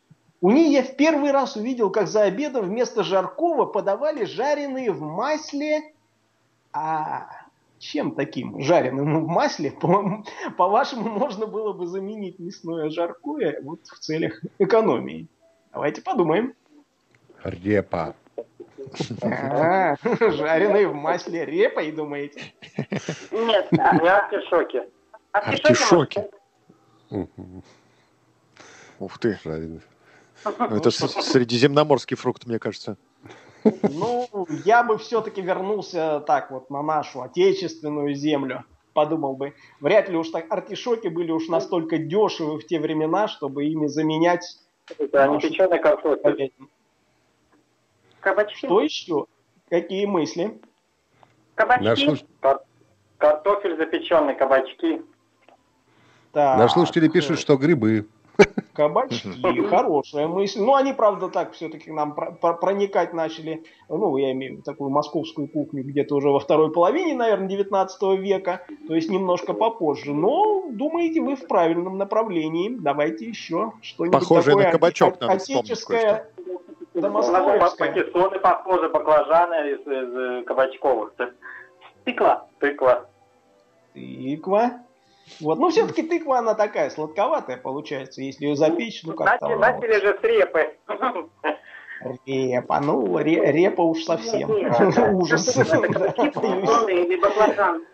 У 0.40 0.50
ней 0.50 0.71
я 0.73 0.83
в 0.83 0.97
первый 0.97 1.31
раз 1.31 1.57
увидел, 1.57 1.90
как 1.90 2.09
за 2.09 2.25
обедом 2.25 2.66
вместо 2.66 3.02
жаркого 3.02 3.64
подавали 3.64 4.25
жареные 4.25 4.93
в 4.93 5.00
масле. 5.00 5.95
А 6.73 7.28
чем 7.78 8.14
таким 8.14 8.61
жареным 8.61 9.25
в 9.25 9.28
масле, 9.28 9.71
по- 9.71 10.23
по-вашему, 10.59 11.09
можно 11.09 11.47
было 11.47 11.73
бы 11.73 11.87
заменить 11.87 12.38
мясное 12.38 12.90
жаркое 12.90 13.61
вот 13.62 13.81
в 13.87 13.99
целях 13.99 14.43
экономии? 14.59 15.28
Давайте 15.73 16.02
подумаем. 16.02 16.52
Репа. 17.43 18.14
А, 19.23 19.97
жареные 20.02 20.88
в 20.88 20.95
масле 20.95 21.47
репой, 21.47 21.90
думаете? 21.93 22.43
Нет, 23.31 23.73
не 23.73 23.78
артишоки. 25.34 26.28
Артишоки. 27.10 27.62
Ух 28.98 29.18
ты. 29.18 29.38
Это 30.44 30.90
средиземноморский 30.90 32.16
фрукт, 32.16 32.46
мне 32.46 32.58
кажется. 32.58 32.96
Ну, 33.82 34.28
я 34.64 34.82
бы 34.82 34.98
все-таки 34.98 35.40
вернулся 35.40 36.22
так 36.26 36.50
вот 36.50 36.70
на 36.70 36.82
нашу 36.82 37.22
отечественную 37.22 38.14
землю. 38.14 38.64
Подумал 38.92 39.34
бы, 39.34 39.54
вряд 39.80 40.08
ли 40.08 40.16
уж 40.16 40.28
так 40.28 40.52
артишоки 40.52 41.08
были 41.08 41.32
уж 41.32 41.48
настолько 41.48 41.98
дешевы 41.98 42.58
в 42.60 42.66
те 42.66 42.78
времена, 42.78 43.26
чтобы 43.26 43.64
ими 43.64 43.86
заменять... 43.88 44.58
Это 44.98 45.26
не 45.28 45.40
печеный 45.40 45.80
картофель. 45.80 46.52
Кабачки. 48.20 48.66
Что 48.66 48.80
еще? 48.80 49.26
Какие 49.68 50.06
мысли? 50.06 50.60
Кабачки. 51.54 52.24
Картофель 53.18 53.76
запеченный, 53.76 54.36
кабачки. 54.36 55.02
Так. 56.34 56.58
Наш 56.58 56.72
слушатели 56.72 57.08
пишут, 57.08 57.38
что 57.38 57.56
грибы. 57.56 58.06
Кабачки, 58.72 59.62
хорошая 59.70 60.26
мысль. 60.26 60.60
Ну, 60.60 60.74
они, 60.74 60.92
правда, 60.92 61.28
так 61.28 61.52
все-таки 61.52 61.92
нам 61.92 62.14
проникать 62.14 63.14
начали, 63.14 63.62
ну, 63.88 64.16
я 64.16 64.32
имею 64.32 64.52
в 64.52 64.56
виду 64.56 64.64
такую 64.64 64.90
московскую 64.90 65.46
кухню 65.46 65.84
где-то 65.84 66.16
уже 66.16 66.30
во 66.30 66.40
второй 66.40 66.72
половине, 66.72 67.14
наверное, 67.14 67.46
19 67.46 68.02
века, 68.18 68.66
то 68.88 68.96
есть 68.96 69.08
немножко 69.08 69.52
попозже. 69.52 70.12
Но, 70.12 70.64
думаете, 70.68 71.20
вы 71.20 71.36
в 71.36 71.46
правильном 71.46 71.98
направлении. 71.98 72.76
Давайте 72.76 73.26
еще 73.26 73.72
что-нибудь 73.80 74.18
Похожее 74.18 74.54
такое 74.54 74.64
на 74.64 74.72
кабачок 74.72 75.20
надо 75.20 75.32
отеческое, 75.34 76.26
Пакетоны 77.78 78.38
похожи, 78.40 78.88
баклажаны 78.88 79.70
из, 79.70 79.80
из 79.80 80.44
кабачковых. 80.46 81.14
Тыква. 82.04 82.48
Тыква. 82.58 83.08
Тыква. 83.94 84.84
Вот. 85.40 85.59
Ну, 85.59 85.71
все-таки 85.71 86.02
тыква, 86.02 86.38
она 86.38 86.54
такая 86.54 86.90
сладковатая 86.90 87.57
получается, 87.57 88.23
если 88.23 88.47
ее 88.47 88.57
запечь, 88.57 89.02
ну 89.04 89.14
как-то... 89.14 89.49
Начали, 89.49 89.61
начали 89.61 90.00
же 90.00 90.19
с 90.21 90.23
репы. 90.23 90.76
Репа, 92.26 92.81
ну, 92.81 93.19
репа 93.19 93.83
уж 93.83 94.04
совсем. 94.04 94.50
Ужас. 95.14 95.57
Или 95.57 97.16
баклажан. 97.21 97.85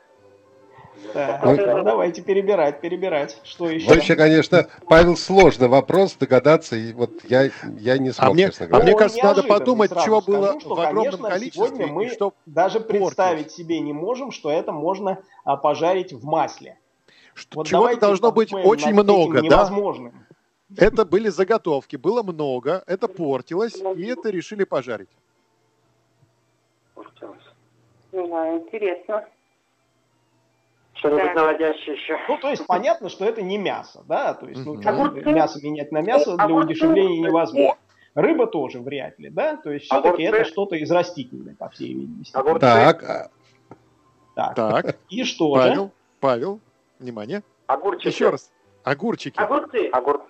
Так, 1.12 1.42
ну, 1.44 1.56
ну, 1.56 1.82
давайте 1.82 2.22
перебирать, 2.22 2.80
перебирать. 2.80 3.38
Что 3.42 3.68
еще? 3.70 3.88
Вообще, 3.88 4.16
конечно, 4.16 4.66
Павел, 4.86 5.16
сложный 5.16 5.68
вопрос 5.68 6.14
догадаться, 6.14 6.76
и 6.76 6.92
вот 6.92 7.10
я, 7.28 7.50
я 7.78 7.98
не 7.98 8.12
смог, 8.12 8.30
а 8.30 8.32
мне, 8.32 8.46
честно 8.46 8.66
говоря. 8.66 8.82
А 8.82 8.86
мне 8.86 8.96
кажется, 8.96 9.24
надо 9.24 9.42
подумать, 9.42 9.90
чего 10.04 10.20
было 10.20 10.60
что, 10.60 10.74
в 10.74 10.80
огромном 10.80 11.04
конечно, 11.04 11.28
количестве. 11.28 11.66
Сегодня 11.66 11.86
мы 11.86 12.10
что 12.10 12.34
даже 12.46 12.80
представить 12.80 13.50
себе 13.50 13.80
не 13.80 13.92
можем, 13.92 14.30
что 14.30 14.50
это 14.50 14.72
можно 14.72 15.18
а, 15.44 15.56
пожарить 15.56 16.12
в 16.12 16.24
масле. 16.24 16.78
Вот 17.54 17.66
Чего-то 17.66 17.98
должно 17.98 18.32
быть 18.32 18.52
очень 18.52 18.92
много, 18.92 19.42
да? 19.48 19.70
Это 20.76 21.04
были 21.04 21.28
заготовки, 21.28 21.96
было 21.96 22.22
много, 22.22 22.84
это 22.86 23.08
портилось, 23.08 23.76
и 23.96 24.06
это 24.06 24.30
решили 24.30 24.64
пожарить. 24.64 25.08
Портилось. 26.94 27.42
Да, 28.12 28.56
интересно. 28.56 29.24
Что-нибудь 30.94 31.34
наводящее 31.34 31.96
еще. 31.96 32.18
Ну, 32.28 32.36
то 32.36 32.50
есть 32.50 32.66
понятно, 32.66 33.08
что 33.08 33.24
это 33.24 33.42
не 33.42 33.58
мясо, 33.58 34.04
да? 34.06 34.34
То 34.34 34.46
есть, 34.46 34.64
ну, 34.64 34.74
mm 34.74 35.32
мясо 35.32 35.58
менять 35.62 35.90
на 35.92 36.02
мясо 36.02 36.36
для 36.36 36.54
удешевления 36.54 37.26
невозможно. 37.26 37.78
Рыба 38.14 38.46
тоже 38.46 38.80
вряд 38.80 39.18
ли, 39.18 39.30
да? 39.30 39.56
То 39.56 39.70
есть 39.70 39.86
все-таки 39.86 40.24
это 40.24 40.44
что-то 40.44 40.76
из 40.76 40.90
растительной, 40.90 41.54
по 41.54 41.68
всей 41.68 41.94
видимости. 41.94 42.32
Так. 42.32 43.30
Так. 44.34 44.54
так. 44.54 44.98
И 45.08 45.24
что 45.24 45.52
Павел, 45.54 45.84
же? 45.86 45.90
Павел, 46.20 46.60
Внимание. 47.04 47.42
Огурчики. 47.66 48.08
Еще 48.08 48.28
раз. 48.30 48.52
Огурчики. 48.84 49.40
Огурцы. 49.40 49.88
Огурцы. 49.88 50.24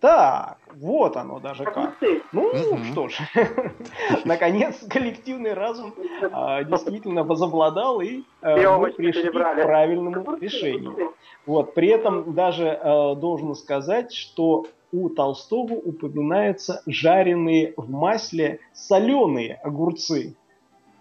Так, 0.00 0.58
вот 0.74 1.16
оно 1.16 1.40
даже 1.40 1.64
как. 1.64 1.76
Огурцы. 2.00 2.22
Ну, 2.30 2.52
Мгм. 2.54 2.84
что 2.92 3.08
ж, 3.08 3.18
наконец 4.24 4.76
коллективный 4.88 5.54
разум 5.54 5.94
а, 6.30 6.62
действительно 6.62 7.24
возобладал, 7.24 8.00
и 8.00 8.22
а, 8.42 8.78
мы 8.78 8.92
пришли 8.92 9.22
к 9.22 9.32
перебрали. 9.32 9.62
правильному 9.62 10.36
решению. 10.36 11.14
Вот, 11.46 11.72
при 11.74 11.88
этом 11.88 12.34
даже 12.34 12.66
э, 12.66 13.14
должен 13.16 13.54
сказать, 13.54 14.12
что 14.12 14.66
у 14.92 15.08
Толстого 15.08 15.72
упоминаются 15.72 16.82
жареные 16.86 17.72
в 17.78 17.90
масле 17.90 18.60
соленые 18.74 19.54
огурцы. 19.64 20.36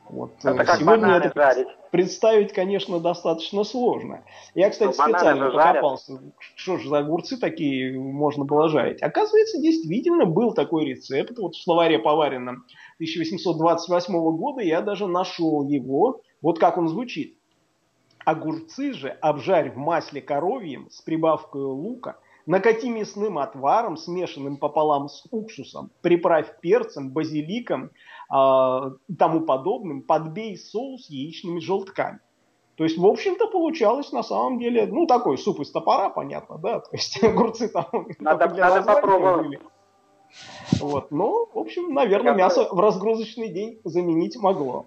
Вот, 0.10 0.32
э, 0.44 0.50
Это 0.50 0.64
как 0.66 0.80
сегодня 0.80 1.08
это 1.16 1.32
жарить. 1.36 1.68
представить, 1.92 2.54
конечно, 2.54 3.00
достаточно 3.00 3.64
сложно. 3.64 4.24
Я, 4.56 4.70
кстати, 4.70 4.96
Ну, 4.98 5.04
специально 5.04 5.46
же 5.48 5.52
жарят. 5.52 5.68
покопался, 5.76 6.22
что 6.56 6.78
же 6.78 6.90
за 6.90 7.00
огурцы 7.00 7.38
такие 7.38 8.00
можно 8.00 8.46
было 8.46 8.70
жарить. 8.70 9.02
Оказывается, 9.02 9.60
действительно 9.60 10.26
был 10.26 10.54
такой 10.54 10.86
рецепт. 10.86 11.38
Вот 11.38 11.56
в 11.56 11.62
словаре 11.62 12.00
поваренном 12.00 12.66
1828 13.00 14.14
года 14.38 14.62
я 14.62 14.82
даже 14.82 15.08
нашел 15.08 15.68
его. 15.68 16.22
Вот 16.42 16.60
как 16.60 16.78
он 16.78 16.88
звучит. 16.88 17.38
Огурцы 18.26 18.94
же 18.94 19.10
обжарь 19.10 19.72
в 19.72 19.78
масле 19.78 20.22
коровьем 20.22 20.90
с 20.90 21.02
прибавкой 21.02 21.62
лука, 21.62 22.18
накати 22.46 22.90
мясным 22.90 23.38
отваром, 23.38 23.96
смешанным 23.96 24.58
пополам 24.58 25.08
с 25.08 25.24
уксусом, 25.32 25.92
приправь 26.02 26.60
перцем, 26.60 27.12
базиликом 27.12 27.92
и 28.30 29.16
тому 29.18 29.42
подобным, 29.42 30.02
подбей 30.02 30.58
соус 30.58 31.10
яичными 31.10 31.60
желтками. 31.60 32.20
То 32.76 32.84
есть, 32.84 32.98
в 32.98 33.06
общем-то, 33.06 33.48
получалось 33.48 34.12
на 34.12 34.22
самом 34.22 34.60
деле, 34.60 34.86
ну, 34.86 35.08
такой 35.08 35.38
суп 35.38 35.62
из 35.62 35.72
топора, 35.72 36.10
понятно, 36.10 36.58
да, 36.58 36.80
то 36.82 36.90
есть 36.92 37.24
огурцы 37.24 37.70
там 37.70 37.86
Надо- 38.20 38.48
надо 38.54 38.82
попробовать. 38.84 39.48
были. 39.48 39.60
Вот, 40.82 41.10
ну, 41.12 41.48
в 41.54 41.58
общем, 41.58 41.94
наверное, 41.94 42.34
мясо 42.36 42.68
в 42.70 42.80
разгрузочный 42.80 43.48
день 43.50 43.80
заменить 43.84 44.38
могло. 44.38 44.86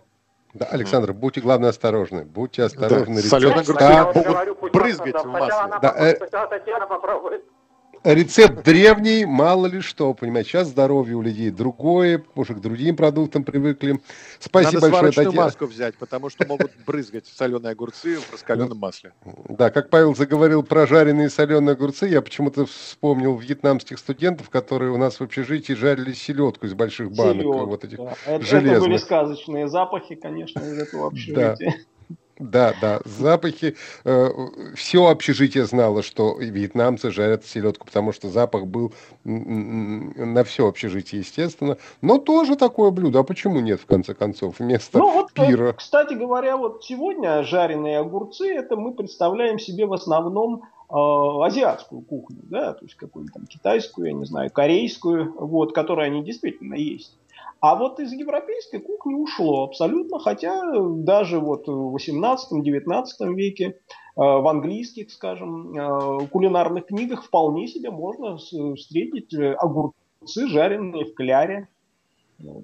Да, 0.53 0.67
Александр, 0.67 1.13
будьте, 1.13 1.41
главное, 1.41 1.71
осторожны. 1.71 2.25
Будьте 2.25 2.65
осторожны. 2.65 3.23
Да, 3.23 3.29
соленые 3.29 3.61
огурцы 3.61 4.03
вот 4.05 4.47
могут 4.49 4.73
брызгать 4.73 5.25
в 5.25 5.29
масле. 5.29 5.53
она 5.55 5.79
Да, 5.79 5.89
попробует, 5.89 6.15
э- 6.15 6.17
сначала 6.19 6.47
Татьяна 6.49 6.87
попробует. 6.87 7.45
Рецепт 8.03 8.65
древний, 8.65 9.27
мало 9.27 9.67
ли 9.67 9.81
что, 9.83 10.15
понимаете. 10.15 10.49
Сейчас 10.49 10.69
здоровье 10.69 11.17
у 11.17 11.21
людей 11.21 11.51
другое, 11.51 12.25
уже 12.35 12.55
к 12.55 12.61
другим 12.61 12.97
продуктам 12.97 13.45
привыкли. 13.45 14.01
Спасибо 14.39 14.73
Надо 14.77 14.81
большое, 14.81 14.91
сварочную 15.13 15.27
Татьяна. 15.27 15.45
маску 15.47 15.67
взять, 15.67 15.95
потому 15.97 16.31
что 16.31 16.47
могут 16.47 16.71
брызгать 16.87 17.27
соленые 17.27 17.73
огурцы 17.73 18.17
в 18.17 18.33
раскаленном 18.33 18.79
масле. 18.79 19.13
Да, 19.51 19.69
как 19.69 19.91
Павел 19.91 20.17
заговорил 20.17 20.63
про 20.63 20.87
жареные 20.87 21.29
соленые 21.29 21.75
огурцы, 21.75 22.07
я 22.07 22.23
почему-то 22.23 22.65
вспомнил 22.65 23.37
вьетнамских 23.37 23.99
студентов, 23.99 24.49
которые 24.49 24.93
у 24.93 24.97
нас 24.97 25.21
в 25.21 25.23
общежитии 25.23 25.75
жарили 25.75 26.15
селедку 26.15 26.67
из 26.67 26.73
больших 26.73 27.13
банок. 27.13 27.43
Селедка, 27.43 27.65
Вот 27.67 27.85
этих. 27.85 27.99
да. 27.99 28.15
это, 28.25 28.31
это 28.37 28.47
железных. 28.47 28.81
были 28.81 28.97
сказочные 28.97 29.69
запахи, 29.69 30.15
конечно, 30.15 30.61
из 30.61 30.79
этого 30.79 31.09
общежития. 31.09 31.59
Да, 32.41 32.75
да, 32.81 33.01
запахи. 33.05 33.77
все 34.75 35.07
общежитие 35.07 35.67
знало, 35.67 36.03
что 36.03 36.39
вьетнамцы 36.39 37.11
жарят 37.11 37.45
селедку, 37.45 37.87
потому 37.87 38.13
что 38.13 38.29
запах 38.29 38.67
был 38.67 38.95
на 39.25 40.43
все 40.45 40.67
общежитие, 40.67 41.21
естественно. 41.21 41.77
Но 42.01 42.19
тоже 42.19 42.57
такое 42.57 42.91
блюдо. 42.91 43.21
А 43.21 43.23
почему 43.23 43.61
нет, 43.61 43.81
в 43.81 43.87
конце 43.87 44.15
концов, 44.15 44.59
вместо 44.59 44.99
Ну 44.99 45.13
вот, 45.13 45.31
э, 45.37 45.47
пира? 45.47 45.73
кстати 45.75 46.15
говоря, 46.15 46.57
вот 46.57 46.83
сегодня 46.85 47.43
жареные 47.43 47.99
огурцы, 47.99 48.49
это 48.49 48.77
мы 48.77 48.95
представляем 48.95 49.59
себе 49.59 49.85
в 49.85 49.93
основном 49.93 50.63
э, 50.89 50.95
азиатскую 50.95 52.01
кухню, 52.03 52.41
да, 52.45 52.73
то 52.73 52.85
есть 52.85 52.97
какую-нибудь 52.97 53.35
там 53.35 53.47
китайскую, 53.47 54.09
я 54.09 54.13
не 54.15 54.25
знаю, 54.25 54.51
корейскую, 54.51 55.35
вот, 55.39 55.75
которые 55.75 56.07
они 56.07 56.25
действительно 56.25 56.75
есть. 56.75 57.17
А 57.61 57.75
вот 57.75 58.01
из 58.01 58.13
европейской 58.13 58.79
кухни 58.81 59.15
ушло 59.15 59.65
абсолютно, 59.65 60.19
хотя 60.19 60.63
даже 60.81 61.39
вот 61.39 61.67
в 61.67 61.95
18-19 61.95 63.35
веке 63.35 63.67
э, 63.67 63.75
в 64.17 64.49
английских, 64.49 65.11
скажем, 65.11 65.77
э, 65.77 66.27
кулинарных 66.29 66.87
книгах 66.87 67.23
вполне 67.23 67.69
себе 67.69 67.91
можно 67.91 68.39
встретить 68.39 69.35
э, 69.35 69.53
огурцы, 69.53 70.49
жареные 70.49 71.05
в 71.05 71.15
кляре. 71.15 71.69
Ну, 72.39 72.63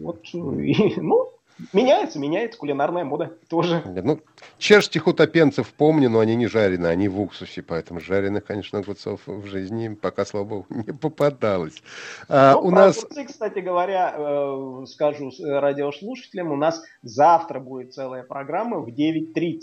Вот, 0.00 0.18
и, 0.34 0.94
ну, 1.00 1.30
меняется, 1.72 2.18
меняется 2.18 2.58
кулинарная 2.58 3.04
мода 3.04 3.32
тоже. 3.48 3.82
Ну, 3.84 4.20
чешских 4.58 5.04
хутопенцев 5.04 5.72
помню, 5.72 6.10
но 6.10 6.20
они 6.20 6.36
не 6.36 6.46
жареные, 6.46 6.90
они 6.92 7.08
в 7.08 7.20
уксусе, 7.20 7.62
поэтому 7.62 8.00
жареных, 8.00 8.44
конечно, 8.44 8.78
огурцов 8.80 9.20
в 9.26 9.46
жизни 9.46 9.88
пока, 9.94 10.24
слава 10.24 10.44
богу, 10.44 10.66
не 10.70 10.92
попадалось. 10.92 11.82
А, 12.28 12.54
Ну, 12.54 12.60
у 12.60 12.70
нас... 12.70 12.98
огурцы, 12.98 13.24
кстати 13.24 13.58
говоря, 13.60 14.14
э, 14.16 14.84
скажу 14.86 15.30
э, 15.30 15.58
радиослушателям, 15.58 16.52
у 16.52 16.56
нас 16.56 16.82
завтра 17.02 17.60
будет 17.60 17.94
целая 17.94 18.22
программа 18.22 18.80
в 18.80 18.88
9.30. 18.88 19.60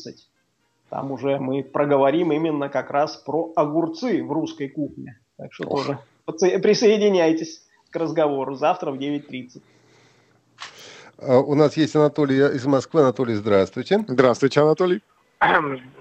Там 0.90 1.12
уже 1.12 1.40
мы 1.40 1.64
проговорим 1.64 2.32
именно 2.34 2.68
как 2.68 2.92
раз 2.92 3.16
про 3.16 3.54
огурцы 3.56 4.24
в 4.24 4.32
русской 4.32 4.68
кухне. 4.68 5.20
Так 5.38 5.54
что 5.54 5.68
Ох. 5.68 5.86
тоже 5.86 6.00
присоединяйтесь 6.26 7.66
к 7.90 7.96
разговору 7.96 8.56
завтра 8.56 8.92
в 8.92 8.98
9.30. 8.98 9.62
А, 11.22 11.40
У 11.40 11.56
нас 11.56 11.78
есть 11.78 11.96
Анатолий 11.96 12.38
из 12.56 12.66
Москвы. 12.66 13.02
Анатолий, 13.02 13.36
здравствуйте. 13.36 14.04
Здравствуйте, 14.08 14.62
Анатолий. 14.62 15.02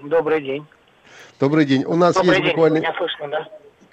Добрый 0.03 0.41
день. 0.41 0.65
Добрый 1.39 1.65
день. 1.65 1.83
У 1.85 1.95
нас 1.95 2.15
Добрый 2.15 2.31
есть 2.33 2.43
день. 2.43 2.51
буквально... 2.51 2.77
Меня 2.77 2.93
слышно, 2.97 3.27
да? 3.27 3.47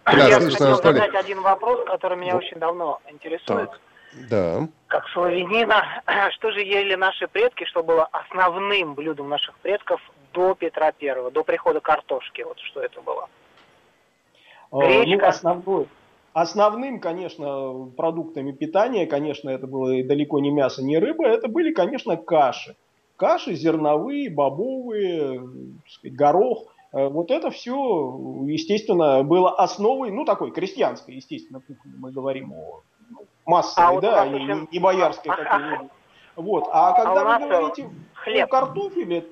Да, 0.07 0.13
Я 0.29 0.41
слышно, 0.41 0.51
хотел 0.53 0.67
Анатолий. 0.69 0.99
задать 1.01 1.15
один 1.15 1.41
вопрос, 1.43 1.87
который 1.87 2.17
меня 2.17 2.37
очень 2.37 2.59
давно 2.59 3.01
интересует. 3.11 3.71
Так. 3.71 3.81
Да. 4.31 4.69
Как 4.87 5.07
славянина, 5.09 5.85
что 6.33 6.51
же 6.51 6.61
ели 6.61 6.95
наши 6.95 7.29
предки, 7.29 7.65
что 7.65 7.83
было 7.83 8.09
основным 8.13 8.95
блюдом 8.95 9.29
наших 9.29 9.55
предков 9.59 10.01
до 10.33 10.55
Петра 10.55 10.93
Первого, 10.93 11.31
до 11.31 11.45
прихода 11.45 11.81
картошки? 11.81 12.43
Вот 12.43 12.59
что 12.61 12.81
это 12.81 13.01
было. 13.03 13.29
Э, 14.73 14.79
Гречка. 15.03 15.23
Ну, 15.25 15.29
основной, 15.29 15.89
основным, 16.41 17.01
конечно, 17.01 17.91
продуктами 17.97 18.53
питания, 18.53 19.07
конечно, 19.07 19.51
это 19.51 19.67
было 19.67 20.03
далеко 20.05 20.39
не 20.41 20.51
мясо, 20.51 20.83
не 20.83 20.99
рыба, 20.99 21.27
это 21.27 21.49
были, 21.49 21.73
конечно, 21.73 22.17
каши. 22.17 22.77
Каши 23.17 23.55
зерновые, 23.55 24.31
бобовые, 24.31 25.43
сказать, 25.89 26.17
горох. 26.17 26.65
Э, 26.93 27.09
Вот 27.09 27.31
это 27.31 27.51
все, 27.51 27.75
естественно, 28.47 29.23
было 29.25 29.51
основой, 29.57 30.11
ну, 30.13 30.25
такой 30.25 30.51
крестьянской, 30.53 31.17
естественно, 31.17 31.61
кухни. 31.61 31.93
Мы 31.99 32.13
говорим 32.13 32.53
о 32.53 32.81
ну, 33.11 33.19
массовой, 33.45 33.89
А 33.89 33.93
вот 33.93 34.03
да, 34.03 34.25
нас 34.25 34.29
не, 34.41 34.69
не- 34.73 34.79
боярской 34.79 35.33
А- 35.33 35.37
какой-нибудь. 35.37 35.91
Вот. 36.37 36.69
А 36.71 36.93
когда 36.93 37.25
нас, 37.25 37.43
вы 37.43 37.47
э, 37.49 37.51
говорите 37.51 37.91
хлеб. 38.15 38.45
о 38.45 38.47
картофеле, 38.47 39.27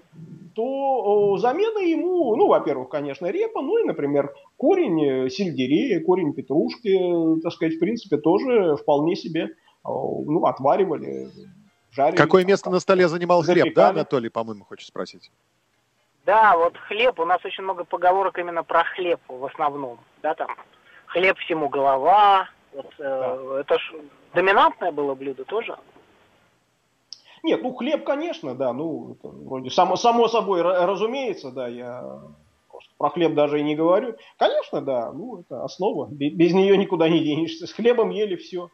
то 0.56 1.36
замена 1.38 1.78
ему, 1.78 2.34
ну, 2.34 2.48
во-первых, 2.48 2.88
конечно, 2.88 3.26
репа, 3.26 3.60
ну 3.62 3.78
и, 3.78 3.84
например, 3.84 4.34
корень 4.56 5.04
э, 5.26 5.30
сельдерея, 5.30 6.02
корень 6.04 6.32
петрушки, 6.34 7.36
э, 7.38 7.40
так 7.42 7.52
сказать, 7.52 7.74
в 7.76 7.78
принципе, 7.78 8.16
тоже 8.16 8.76
вполне 8.76 9.16
себе 9.16 9.50
о, 9.82 10.22
ну, 10.24 10.44
отваривали, 10.46 11.28
жарили. 11.92 12.16
Какое 12.16 12.42
там, 12.42 12.48
место 12.50 12.64
как- 12.64 12.72
на 12.72 12.80
столе 12.80 13.08
занимал 13.08 13.42
хлеб, 13.42 13.74
да. 13.74 13.90
Анатолий, 13.90 14.28
по-моему, 14.30 14.64
хочет 14.64 14.88
спросить? 14.88 15.30
Да, 16.24 16.56
вот 16.56 16.76
хлеб, 16.88 17.20
у 17.20 17.24
нас 17.24 17.44
очень 17.44 17.62
много 17.62 17.84
поговорок 17.84 18.38
именно 18.38 18.64
про 18.64 18.82
хлеб 18.84 19.20
в 19.28 19.44
основном. 19.44 19.98
Да, 20.22 20.34
там 20.34 20.48
хлеб 21.06 21.38
всему 21.38 21.68
голова. 21.68 22.48
Вот, 22.72 22.92
э, 22.98 23.58
Это 23.60 23.78
ж 23.78 23.94
доминантное 24.34 24.90
было 24.92 25.14
блюдо 25.14 25.44
тоже. 25.44 25.76
Нет, 27.44 27.62
ну 27.62 27.72
хлеб, 27.74 28.04
конечно, 28.04 28.54
да, 28.56 28.72
ну 28.72 29.12
это 29.12 29.28
вроде 29.28 29.70
само, 29.70 29.94
само 29.96 30.26
собой 30.26 30.62
ра- 30.62 30.84
разумеется, 30.84 31.52
да, 31.52 31.68
я 31.68 32.20
просто 32.76 32.92
про 32.98 33.10
хлеб 33.10 33.34
даже 33.34 33.60
и 33.60 33.62
не 33.62 33.74
говорю. 33.74 34.16
Конечно, 34.38 34.82
да, 34.82 35.12
ну 35.12 35.40
это 35.40 35.64
основа, 35.64 36.08
бе- 36.10 36.28
без 36.30 36.52
нее 36.52 36.76
никуда 36.76 37.08
не 37.08 37.20
денешься. 37.20 37.66
С 37.66 37.72
хлебом 37.72 38.10
ели 38.10 38.36
все. 38.36 38.68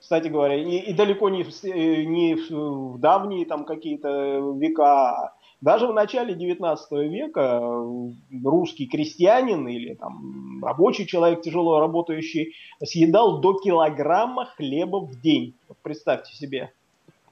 Кстати 0.00 0.28
говоря, 0.28 0.56
и, 0.56 0.78
и 0.78 0.92
далеко 0.92 1.28
не 1.28 1.44
в, 1.44 1.48
э, 1.64 2.04
не 2.04 2.34
в, 2.34 2.98
давние 2.98 3.46
там 3.46 3.64
какие-то 3.64 4.54
века, 4.56 5.10
а 5.10 5.34
даже 5.60 5.86
в 5.86 5.94
начале 5.94 6.34
19 6.34 6.92
века 7.10 7.60
э, 7.62 8.10
русский 8.44 8.86
крестьянин 8.86 9.66
или 9.68 9.94
там 9.94 10.62
рабочий 10.62 11.06
человек, 11.06 11.42
тяжело 11.42 11.80
работающий, 11.80 12.54
съедал 12.82 13.40
до 13.40 13.58
килограмма 13.58 14.46
хлеба 14.56 15.00
в 15.00 15.20
день. 15.20 15.54
Вот 15.68 15.78
представьте 15.82 16.34
себе. 16.34 16.72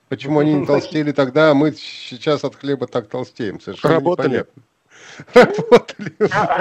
Почему 0.08 0.40
они 0.40 0.52
не 0.52 0.66
толстели 0.66 1.12
тогда, 1.12 1.52
а 1.52 1.54
мы 1.54 1.72
сейчас 1.72 2.44
от 2.44 2.54
хлеба 2.54 2.86
так 2.86 3.08
толстеем? 3.08 3.60
Совершенно 3.60 3.94
Работали. 3.94 4.26
непонятно. 4.26 4.62
Работали. 5.34 6.12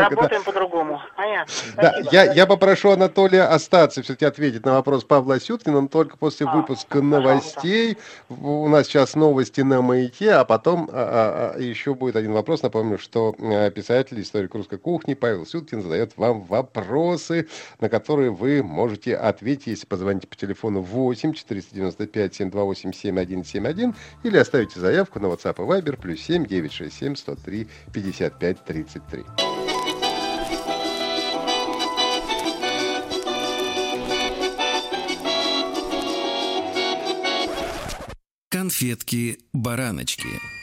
Работаем 0.09 0.43
по-другому. 0.43 1.01
Понятно. 1.15 1.53
Да, 1.75 1.95
я, 2.11 2.33
я 2.33 2.45
попрошу 2.45 2.91
Анатолия 2.91 3.43
остаться, 3.43 4.01
все-таки 4.01 4.25
ответить 4.25 4.65
на 4.65 4.73
вопрос 4.73 5.03
Павла 5.03 5.39
Сюткина, 5.39 5.81
но 5.81 5.87
только 5.87 6.17
после 6.17 6.47
а, 6.47 6.55
выпуска 6.55 7.01
новостей. 7.01 7.97
У 8.29 8.67
нас 8.67 8.87
сейчас 8.87 9.15
новости 9.15 9.61
на 9.61 9.81
маяке, 9.81 10.31
а 10.33 10.45
потом 10.45 10.89
а, 10.91 11.53
а, 11.53 11.55
а, 11.55 11.59
еще 11.59 11.95
будет 11.95 12.15
один 12.15 12.33
вопрос. 12.33 12.61
Напомню, 12.61 12.97
что 12.97 13.35
а, 13.39 13.69
писатель, 13.69 14.21
историк 14.21 14.53
русской 14.55 14.77
кухни 14.77 15.13
Павел 15.13 15.45
Сюткин 15.45 15.81
задает 15.81 16.13
вам 16.17 16.41
вопросы, 16.43 17.47
на 17.79 17.89
которые 17.89 18.31
вы 18.31 18.63
можете 18.63 19.15
ответить, 19.15 19.67
если 19.67 19.85
позвоните 19.85 20.27
по 20.27 20.35
телефону 20.35 20.81
8 20.81 21.33
495 21.33 22.35
728 22.35 22.93
7171 22.93 23.95
или 24.23 24.37
оставите 24.37 24.79
заявку 24.79 25.19
на 25.19 25.27
WhatsApp 25.27 25.55
и 25.57 25.67
Viber 25.67 25.99
плюс 25.99 26.21
7 26.21 26.45
967 26.45 27.15
103 27.15 27.67
55 27.93 28.39
33. 28.41 29.23
Конфетки-бараночки. 38.49 40.60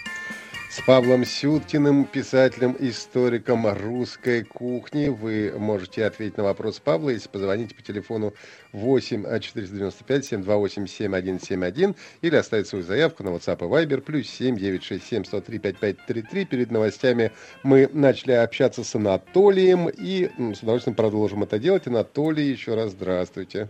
С 0.78 0.82
Павлом 0.82 1.24
Сюткиным, 1.24 2.04
писателем, 2.04 2.76
историком 2.78 3.66
русской 3.66 4.44
кухни. 4.44 5.08
Вы 5.08 5.52
можете 5.58 6.04
ответить 6.06 6.36
на 6.36 6.44
вопрос 6.44 6.78
Павла, 6.78 7.10
если 7.10 7.28
позвоните 7.28 7.74
по 7.74 7.82
телефону 7.82 8.32
8 8.72 9.40
495 9.40 10.24
728 10.24 10.86
7171 10.86 11.96
или 12.22 12.36
оставить 12.36 12.68
свою 12.68 12.84
заявку 12.84 13.24
на 13.24 13.30
WhatsApp 13.30 13.58
и 13.58 13.86
Viber 13.86 14.00
плюс 14.00 14.28
7 14.28 14.56
967 14.56 15.24
103 15.24 15.58
5533. 15.58 16.44
Перед 16.44 16.70
новостями 16.70 17.32
мы 17.64 17.90
начали 17.92 18.32
общаться 18.32 18.84
с 18.84 18.94
Анатолием 18.94 19.88
и 19.88 20.30
с 20.54 20.62
удовольствием 20.62 20.94
продолжим 20.94 21.42
это 21.42 21.58
делать. 21.58 21.88
Анатолий, 21.88 22.48
еще 22.48 22.76
раз 22.76 22.92
здравствуйте. 22.92 23.68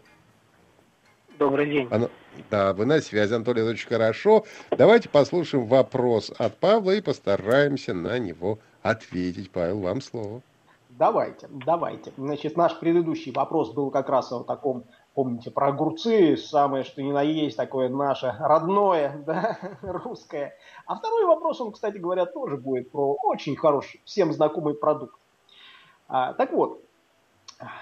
Добрый 1.38 1.70
день. 1.70 1.88
Ана... 1.92 2.10
Да, 2.50 2.72
вы 2.72 2.84
на 2.84 3.00
связи, 3.00 3.32
Анатолий, 3.32 3.62
это 3.62 3.70
очень 3.70 3.88
хорошо. 3.88 4.44
Давайте 4.76 5.08
послушаем 5.08 5.66
вопрос 5.66 6.32
от 6.36 6.56
Павла 6.56 6.92
и 6.92 7.00
постараемся 7.00 7.94
на 7.94 8.18
него 8.18 8.58
ответить. 8.82 9.52
Павел, 9.52 9.80
вам 9.80 10.00
слово. 10.00 10.42
Давайте, 10.90 11.48
давайте. 11.64 12.12
Значит, 12.16 12.56
наш 12.56 12.76
предыдущий 12.80 13.30
вопрос 13.30 13.72
был 13.72 13.92
как 13.92 14.08
раз 14.08 14.32
о 14.32 14.42
таком, 14.42 14.82
помните, 15.14 15.52
про 15.52 15.68
огурцы, 15.68 16.36
самое 16.36 16.82
что 16.82 17.02
ни 17.02 17.12
на 17.12 17.22
есть, 17.22 17.56
такое 17.56 17.88
наше 17.88 18.34
родное, 18.40 19.22
да, 19.26 19.58
русское. 19.82 20.56
А 20.86 20.96
второй 20.96 21.24
вопрос, 21.24 21.60
он, 21.60 21.70
кстати 21.70 21.98
говоря, 21.98 22.26
тоже 22.26 22.56
будет 22.56 22.90
про 22.90 23.16
очень 23.22 23.54
хороший, 23.54 24.00
всем 24.04 24.32
знакомый 24.32 24.74
продукт. 24.74 25.14
А, 26.08 26.32
так 26.32 26.52
вот, 26.52 26.82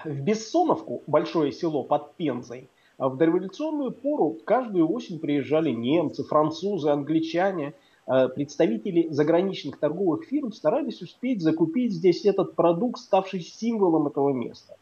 в 0.03 0.21
Бессоновку, 0.21 1.01
большое 1.07 1.51
село 1.51 1.83
под 1.83 2.13
Пензой, 2.15 2.69
в 2.97 3.15
дореволюционную 3.17 3.91
пору 3.91 4.37
каждую 4.43 4.91
осень 4.91 5.19
приезжали 5.19 5.69
немцы, 5.69 6.23
французы, 6.23 6.89
англичане. 6.89 7.75
Э, 8.07 8.27
представители 8.27 9.07
заграничных 9.09 9.77
торговых 9.77 10.25
фирм 10.25 10.51
старались 10.51 11.01
успеть 11.01 11.41
закупить 11.41 11.93
здесь 11.93 12.25
этот 12.25 12.55
продукт, 12.55 12.99
ставший 12.99 13.41
символом 13.41 14.07
этого 14.07 14.33
места. 14.33 14.77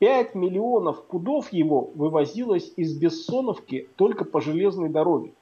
5 0.00 0.34
миллионов 0.34 1.06
пудов 1.06 1.50
его 1.52 1.90
вывозилось 1.94 2.70
из 2.76 2.98
Бессоновки 2.98 3.88
только 3.96 4.26
по 4.26 4.42
железной 4.42 4.90
дороге. 4.90 5.32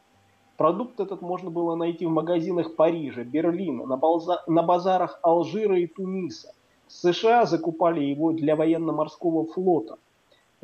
Продукт 0.56 1.00
этот 1.00 1.20
можно 1.20 1.50
было 1.50 1.74
найти 1.74 2.06
в 2.06 2.10
магазинах 2.10 2.76
Парижа, 2.76 3.24
Берлина, 3.24 3.86
на, 3.86 3.98
на 4.46 4.62
базарах 4.62 5.18
Алжира 5.22 5.80
и 5.80 5.88
Туниса. 5.88 6.54
США 6.86 7.46
закупали 7.46 8.04
его 8.04 8.30
для 8.30 8.54
военно-морского 8.54 9.46
флота. 9.46 9.98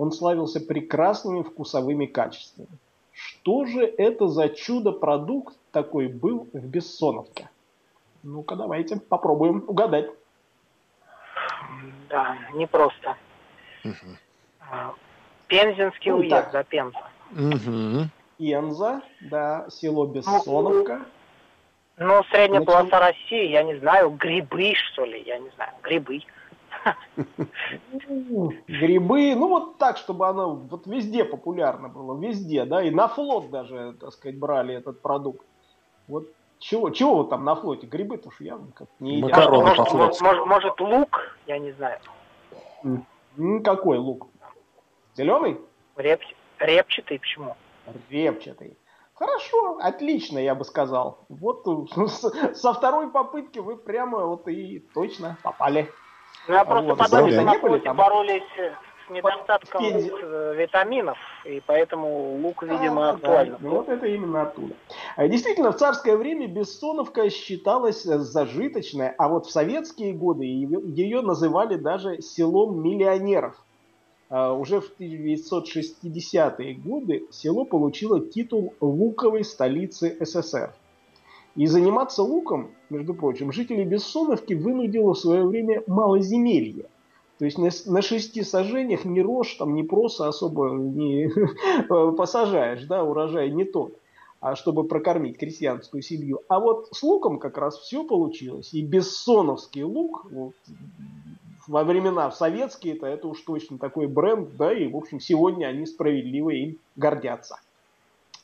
Он 0.00 0.12
славился 0.12 0.62
прекрасными 0.62 1.42
вкусовыми 1.42 2.06
качествами. 2.06 2.70
Что 3.12 3.66
же 3.66 3.84
это 3.84 4.28
за 4.28 4.48
чудо-продукт 4.48 5.54
такой 5.72 6.08
был 6.08 6.48
в 6.54 6.64
Бессоновке? 6.64 7.50
Ну-ка, 8.22 8.56
давайте 8.56 8.96
попробуем 8.96 9.62
угадать. 9.66 10.08
Да, 12.08 12.34
непросто. 12.54 13.14
Угу. 13.84 14.94
Пензенский 15.48 16.12
ну, 16.12 16.16
уезд, 16.16 16.50
да, 16.50 16.64
Пенза. 16.64 17.04
Угу. 17.32 18.08
Пенза, 18.38 19.02
да, 19.20 19.66
село 19.68 20.06
Бессоновка. 20.06 21.02
Ну, 21.98 22.06
ну 22.06 22.24
средняя 22.30 22.62
Значит... 22.62 22.66
полоса 22.66 23.00
России, 23.00 23.50
я 23.50 23.64
не 23.64 23.78
знаю, 23.80 24.08
грибы, 24.12 24.72
что 24.76 25.04
ли, 25.04 25.22
я 25.26 25.38
не 25.38 25.50
знаю, 25.50 25.72
грибы. 25.82 26.22
Грибы, 28.66 29.34
ну 29.34 29.48
вот 29.48 29.78
так, 29.78 29.96
чтобы 29.98 30.28
оно 30.28 30.54
вот 30.54 30.86
везде 30.86 31.24
популярно 31.24 31.88
было, 31.88 32.18
везде, 32.18 32.64
да, 32.64 32.82
и 32.82 32.90
на 32.90 33.08
флот 33.08 33.50
даже, 33.50 33.94
так 34.00 34.12
сказать, 34.12 34.38
брали 34.38 34.74
этот 34.74 35.00
продукт. 35.02 35.44
Вот 36.08 36.26
чего, 36.58 36.90
чего 36.90 37.16
вот 37.16 37.30
там 37.30 37.44
на 37.44 37.54
флоте? 37.54 37.86
Грибы-то 37.86 38.28
уж 38.28 38.40
явно 38.40 38.70
как 38.72 38.88
не 39.00 39.22
Макароны 39.22 39.74
может, 39.74 39.92
может, 39.92 40.20
может, 40.20 40.46
может, 40.46 40.80
лук? 40.80 41.36
Я 41.46 41.58
не 41.58 41.72
знаю. 41.72 41.98
Какой 43.64 43.98
лук? 43.98 44.28
Зеленый? 45.16 45.58
Реп... 45.96 46.20
Репчатый, 46.58 47.18
почему? 47.18 47.56
Репчатый. 48.10 48.76
Хорошо, 49.14 49.78
отлично, 49.80 50.38
я 50.38 50.54
бы 50.54 50.64
сказал. 50.64 51.26
Вот 51.28 51.66
со 52.54 52.72
второй 52.72 53.10
попытки 53.10 53.58
вы 53.58 53.76
прямо 53.76 54.24
вот 54.24 54.48
и 54.48 54.78
точно 54.94 55.36
попали. 55.42 55.90
Ну, 56.48 56.54
я 56.54 56.64
просто 56.64 56.88
вот, 56.90 56.98
подумал, 56.98 57.30
что 57.30 57.42
на 57.42 57.54
флоте 57.54 57.92
боролись 57.92 58.42
с 59.06 59.10
недостатком 59.10 59.84
э, 59.84 60.54
витаминов, 60.56 61.18
и 61.44 61.62
поэтому 61.66 62.38
лук, 62.40 62.62
видимо, 62.62 63.10
а, 63.10 63.12
актуален. 63.12 63.56
Да, 63.60 63.68
вот 63.68 63.88
это 63.88 64.06
именно 64.06 64.42
оттуда. 64.42 64.74
А 65.16 65.28
действительно, 65.28 65.72
в 65.72 65.76
царское 65.76 66.16
время 66.16 66.46
Бессоновка 66.46 67.28
считалась 67.30 68.02
зажиточной, 68.04 69.10
а 69.10 69.28
вот 69.28 69.46
в 69.46 69.50
советские 69.50 70.12
годы 70.12 70.44
ее 70.44 71.20
называли 71.20 71.76
даже 71.76 72.20
селом 72.20 72.82
миллионеров. 72.82 73.56
А 74.30 74.52
уже 74.52 74.80
в 74.80 74.92
1960-е 74.98 76.74
годы 76.74 77.26
село 77.32 77.64
получило 77.64 78.20
титул 78.20 78.74
луковой 78.80 79.44
столицы 79.44 80.16
СССР. 80.20 80.72
И 81.56 81.66
заниматься 81.66 82.22
луком, 82.22 82.70
между 82.90 83.14
прочим, 83.14 83.52
жители 83.52 83.84
Бессоновки 83.84 84.54
вынудило 84.54 85.14
в 85.14 85.18
свое 85.18 85.44
время 85.44 85.82
малоземелье. 85.86 86.86
То 87.38 87.46
есть 87.46 87.58
на, 87.58 87.70
на 87.86 88.02
шести 88.02 88.42
сажениях 88.42 89.04
ни 89.04 89.20
рожь, 89.20 89.54
там, 89.54 89.74
ни 89.74 89.82
проса 89.82 90.28
особо 90.28 90.70
не 90.70 91.30
посажаешь, 92.16 92.84
да, 92.84 93.02
урожай 93.02 93.50
не 93.50 93.64
тот, 93.64 93.94
а 94.40 94.54
чтобы 94.54 94.84
прокормить 94.84 95.38
крестьянскую 95.38 96.02
семью. 96.02 96.42
А 96.48 96.60
вот 96.60 96.88
с 96.92 97.02
луком 97.02 97.38
как 97.38 97.56
раз 97.56 97.78
все 97.78 98.04
получилось. 98.04 98.74
И 98.74 98.82
бессоновский 98.82 99.82
лук, 99.82 100.26
вот, 100.30 100.52
во 101.66 101.82
времена 101.82 102.30
советские, 102.30 102.96
это, 102.96 103.06
это 103.06 103.28
уж 103.28 103.40
точно 103.40 103.78
такой 103.78 104.06
бренд, 104.06 104.56
да, 104.56 104.72
и, 104.72 104.86
в 104.86 104.96
общем, 104.96 105.18
сегодня 105.18 105.66
они 105.66 105.86
справедливо 105.86 106.50
им 106.50 106.78
гордятся. 106.96 107.58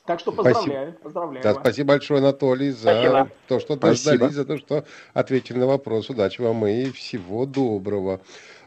Так 0.06 0.20
что 0.20 0.30
поздравляю, 0.30 0.92
спасибо. 0.92 1.02
поздравляю. 1.02 1.42
Да, 1.42 1.54
спасибо 1.54 1.88
большое, 1.88 2.20
Анатолий, 2.20 2.70
за 2.70 2.92
спасибо. 2.92 3.30
то, 3.48 3.60
что 3.60 3.76
дождались, 3.76 4.32
за 4.32 4.44
то, 4.44 4.56
что 4.56 4.84
ответили 5.14 5.58
на 5.58 5.66
вопрос. 5.66 6.08
Удачи 6.10 6.40
вам 6.40 6.64
и 6.66 6.90
всего 6.92 7.44
доброго. 7.44 8.20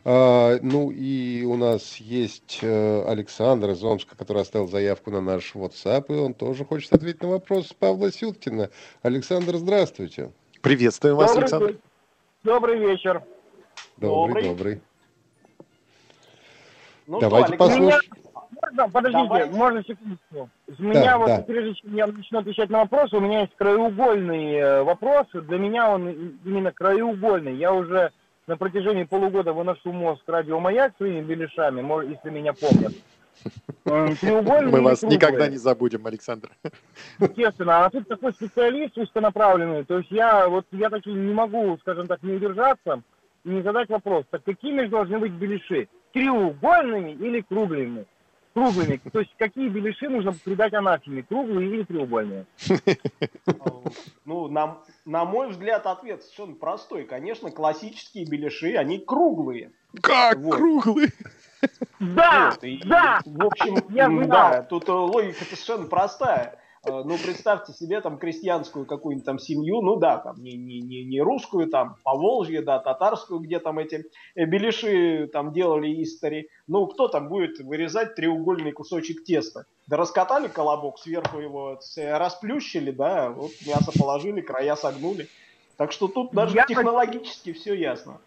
А, 0.03 0.57
ну 0.61 0.91
и 0.91 1.43
у 1.43 1.55
нас 1.55 1.97
есть 1.97 2.59
э, 2.61 3.03
Александр 3.07 3.71
из 3.71 3.83
Омска, 3.83 4.17
который 4.17 4.41
оставил 4.41 4.67
заявку 4.67 5.11
на 5.11 5.21
наш 5.21 5.55
WhatsApp, 5.55 6.05
и 6.09 6.19
он 6.19 6.33
тоже 6.33 6.65
хочет 6.65 6.91
ответить 6.93 7.21
на 7.21 7.29
вопрос 7.29 7.73
Павла 7.73 8.11
Сюткина. 8.11 8.69
Александр, 9.01 9.55
здравствуйте. 9.55 10.31
Приветствую 10.61 11.15
вас, 11.15 11.31
добрый 11.31 11.43
Александр. 11.43 11.75
Добрый 12.43 12.79
вечер. 12.79 13.23
Добрый, 13.97 14.43
добрый. 14.43 14.43
добрый. 14.43 14.81
Ну, 17.07 17.19
Давайте 17.19 17.55
послушаем. 17.55 18.01
Можно, 18.61 18.89
подождите, 18.89 19.27
Давайте. 19.27 19.53
можно 19.53 19.83
секундочку. 19.83 20.49
У 20.67 20.83
меня 20.83 21.03
да, 21.05 21.17
вот, 21.17 21.27
да. 21.27 21.41
прежде 21.41 21.73
чем 21.75 21.95
я 21.95 22.07
начну 22.07 22.39
отвечать 22.39 22.69
на 22.69 22.79
вопрос, 22.79 23.13
у 23.13 23.19
меня 23.19 23.41
есть 23.41 23.55
краеугольный 23.55 24.53
э, 24.55 24.83
вопрос. 24.83 25.27
Для 25.33 25.57
меня 25.57 25.89
он 25.89 26.09
именно 26.43 26.71
краеугольный. 26.71 27.55
Я 27.55 27.73
уже 27.73 28.11
на 28.47 28.57
протяжении 28.57 29.03
полугода 29.03 29.53
выношу 29.53 29.93
мозг 29.93 30.23
радиомаяк 30.27 30.93
своими 30.97 31.21
беляшами, 31.21 31.81
если 32.09 32.29
меня 32.29 32.53
помнят. 32.53 32.93
Мы 33.85 34.81
вас 34.81 35.01
никогда 35.03 35.47
не 35.47 35.57
забудем, 35.57 36.05
Александр. 36.05 36.49
Естественно, 37.19 37.85
а 37.85 37.89
тут 37.89 38.07
такой 38.07 38.33
специалист 38.33 38.97
узконаправленный, 38.97 39.85
то 39.85 39.99
есть 39.99 40.11
я 40.11 40.49
вот 40.49 40.65
я 40.71 40.89
таки 40.89 41.11
не 41.11 41.33
могу, 41.33 41.77
скажем 41.81 42.07
так, 42.07 42.21
не 42.21 42.33
удержаться 42.33 43.01
и 43.45 43.49
не 43.49 43.61
задать 43.61 43.89
вопрос, 43.89 44.25
так 44.29 44.43
какими 44.43 44.81
же 44.81 44.89
должны 44.89 45.19
быть 45.19 45.31
беляши? 45.31 45.87
Треугольными 46.11 47.11
или 47.11 47.41
круглыми? 47.41 48.05
Круглыми. 48.59 49.01
То 49.11 49.19
есть 49.19 49.31
какие 49.37 49.69
беляши 49.69 50.09
нужно 50.09 50.33
придать 50.33 50.73
анафеме, 50.73 51.23
круглые 51.23 51.69
или 51.69 51.83
треугольные? 51.83 52.45
Ну, 54.25 54.47
на, 54.47 54.77
на 55.05 55.25
мой 55.25 55.49
взгляд, 55.49 55.87
ответ 55.87 56.21
совершенно 56.21 56.55
простой. 56.55 57.03
Конечно, 57.05 57.49
классические 57.49 58.25
беляши, 58.25 58.75
они 58.75 58.99
круглые. 58.99 59.71
Как 60.01 60.37
вот. 60.37 60.55
круглые? 60.55 61.09
Да, 61.99 62.51
вот, 62.51 62.63
и, 62.63 62.79
да. 62.85 63.21
В 63.25 63.45
общем, 63.45 63.83
Я 63.89 64.07
да, 64.27 64.61
тут 64.61 64.87
логика 64.87 65.43
совершенно 65.43 65.87
простая. 65.87 66.59
Э, 66.83 67.03
ну, 67.03 67.17
представьте 67.17 67.73
себе 67.73 67.99
там 67.99 68.17
крестьянскую 68.17 68.85
какую-нибудь 68.85 69.25
там 69.25 69.39
семью, 69.39 69.81
ну 69.81 69.97
да, 69.97 70.17
там 70.17 70.41
не, 70.41 70.53
не, 70.53 70.79
не, 70.79 71.03
не 71.03 71.21
русскую, 71.21 71.67
там 71.67 71.97
по 72.03 72.13
Волжье, 72.15 72.61
да, 72.61 72.79
татарскую, 72.79 73.41
где 73.41 73.59
там 73.59 73.79
эти 73.79 74.05
э, 74.35 74.45
беляши 74.45 75.29
там 75.31 75.51
делали 75.51 76.01
истори. 76.01 76.49
Ну, 76.67 76.87
кто 76.87 77.07
там 77.07 77.27
будет 77.27 77.59
вырезать 77.59 78.15
треугольный 78.15 78.71
кусочек 78.71 79.23
теста? 79.25 79.65
Да 79.87 79.97
раскатали 79.97 80.47
колобок, 80.47 80.99
сверху 80.99 81.39
его 81.39 81.79
расплющили, 81.97 82.91
да, 82.91 83.29
вот 83.29 83.51
мясо 83.65 83.91
положили, 83.97 84.39
края 84.39 84.75
согнули. 84.75 85.27
Так 85.75 85.91
что 85.91 86.07
тут 86.07 86.31
даже 86.31 86.55
Я 86.55 86.65
технологически 86.65 87.49
хочу... 87.49 87.61
все 87.61 87.73
ясно. 87.73 88.19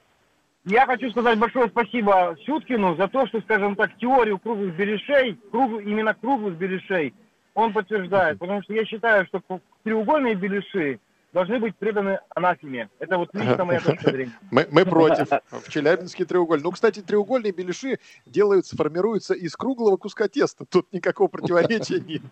Я 0.65 0.87
хочу 0.87 1.11
сказать 1.11 1.39
большое 1.39 1.69
спасибо 1.69 2.37
Сюткину 2.45 2.97
за 2.97 3.09
то, 3.09 3.27
что, 3.27 3.41
скажем 3.41 3.77
так, 3.77 3.97
теорию 3.99 4.39
круглых 4.39 4.77
беляшей, 4.77 5.35
круг, 5.51 5.81
именно 5.83 6.15
круглых 6.15 6.57
беляшей, 6.57 7.15
он 7.55 7.73
подтверждает, 7.73 8.39
потому 8.39 8.63
что 8.63 8.73
я 8.73 8.85
считаю, 8.85 9.27
что 9.27 9.43
треугольные 9.85 10.35
беляши 10.35 11.01
должны 11.33 11.59
быть 11.59 11.77
преданы 11.77 12.21
анафеме. 12.35 12.89
Это 12.99 13.19
вот 13.19 13.31
лично 13.33 13.65
моя 13.65 13.81
точка 13.85 14.11
зрения. 14.11 14.33
Мы, 14.51 14.67
мы 14.71 14.85
против. 14.85 15.29
В 15.51 15.69
Челябинске 15.69 16.25
треугольный. 16.25 16.65
Ну, 16.65 16.71
кстати, 16.71 17.01
треугольные 17.01 17.53
беляши 17.53 17.99
делаются, 18.27 18.77
формируются 18.77 19.35
из 19.35 19.57
круглого 19.57 19.97
куска 19.97 20.29
теста. 20.29 20.65
Тут 20.67 20.93
никакого 20.93 21.29
противоречия 21.29 22.01
нет. 22.07 22.23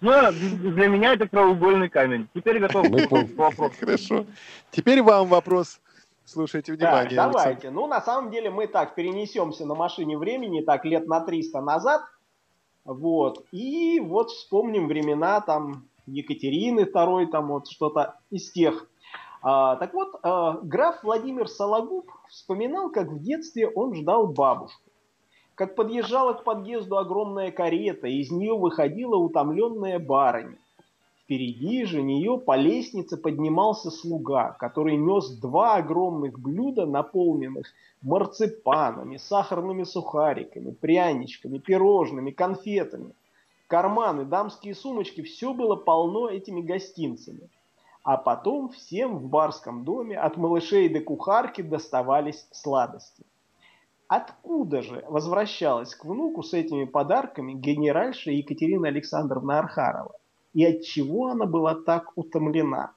Ну, 0.00 0.12
для 0.32 0.88
меня 0.88 1.12
это 1.12 1.26
треугольный 1.26 1.88
камень. 1.88 2.28
Теперь 2.34 2.58
готов 2.58 2.86
к 2.88 3.36
вопросу. 3.36 3.74
Хорошо. 3.78 4.26
Теперь 4.70 5.02
вам 5.02 5.28
вопрос. 5.28 5.80
Слушайте 6.24 6.72
внимание. 6.72 7.16
Так, 7.16 7.32
давайте. 7.32 7.70
Ну, 7.70 7.88
на 7.88 8.00
самом 8.00 8.30
деле, 8.30 8.50
мы 8.50 8.68
так 8.68 8.94
перенесемся 8.94 9.66
на 9.66 9.74
машине 9.74 10.16
времени, 10.16 10.62
так 10.62 10.84
лет 10.84 11.08
на 11.08 11.20
300 11.20 11.60
назад. 11.60 12.02
Вот. 12.90 13.44
И 13.52 14.00
вот 14.00 14.30
вспомним 14.30 14.88
времена 14.88 15.40
там 15.40 15.84
Екатерины 16.06 16.80
II, 16.80 17.26
там 17.26 17.46
вот 17.46 17.68
что-то 17.68 18.18
из 18.30 18.50
тех. 18.50 18.90
А, 19.42 19.76
так 19.76 19.94
вот, 19.94 20.16
а, 20.24 20.58
граф 20.60 21.04
Владимир 21.04 21.46
Сологуб 21.48 22.10
вспоминал, 22.28 22.90
как 22.90 23.06
в 23.06 23.20
детстве 23.20 23.68
он 23.68 23.94
ждал 23.94 24.26
бабушку. 24.26 24.90
Как 25.54 25.76
подъезжала 25.76 26.32
к 26.32 26.42
подъезду 26.42 26.98
огромная 26.98 27.52
карета, 27.52 28.08
из 28.08 28.32
нее 28.32 28.58
выходила 28.58 29.14
утомленная 29.14 30.00
барыня. 30.00 30.58
Впереди 31.30 31.84
же 31.84 32.02
нее 32.02 32.38
по 32.38 32.56
лестнице 32.56 33.16
поднимался 33.16 33.92
слуга, 33.92 34.50
который 34.58 34.96
нес 34.96 35.30
два 35.30 35.76
огромных 35.76 36.40
блюда, 36.40 36.86
наполненных 36.86 37.68
марципанами, 38.02 39.16
сахарными 39.16 39.84
сухариками, 39.84 40.72
пряничками, 40.72 41.58
пирожными, 41.58 42.32
конфетами. 42.32 43.12
Карманы, 43.68 44.24
дамские 44.24 44.74
сумочки, 44.74 45.22
все 45.22 45.54
было 45.54 45.76
полно 45.76 46.28
этими 46.28 46.62
гостинцами. 46.62 47.48
А 48.02 48.16
потом 48.16 48.70
всем 48.70 49.18
в 49.18 49.28
барском 49.28 49.84
доме 49.84 50.18
от 50.18 50.36
малышей 50.36 50.88
до 50.88 50.98
кухарки 50.98 51.62
доставались 51.62 52.44
сладости. 52.50 53.24
Откуда 54.08 54.82
же 54.82 55.04
возвращалась 55.08 55.94
к 55.94 56.04
внуку 56.04 56.42
с 56.42 56.54
этими 56.54 56.86
подарками 56.86 57.52
генеральша 57.52 58.32
Екатерина 58.32 58.88
Александровна 58.88 59.60
Архарова? 59.60 60.19
И 60.52 60.64
от 60.64 60.82
чего 60.82 61.28
она 61.28 61.46
была 61.46 61.74
так 61.74 62.16
утомлена? 62.16 62.92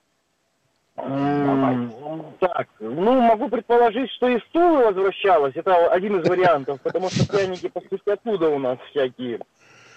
Так, 0.95 2.67
ну, 2.79 3.21
могу 3.21 3.49
предположить, 3.49 4.11
что 4.11 4.27
и 4.27 4.39
стулы 4.49 4.85
возвращалась. 4.85 5.55
Это 5.55 5.87
один 5.87 6.19
из 6.19 6.29
вариантов, 6.29 6.79
потому 6.81 7.09
что 7.09 7.27
пряники, 7.27 7.67
по 7.67 7.81
сути, 7.81 8.09
оттуда 8.09 8.49
у 8.49 8.59
нас 8.59 8.77
всякие. 8.91 9.39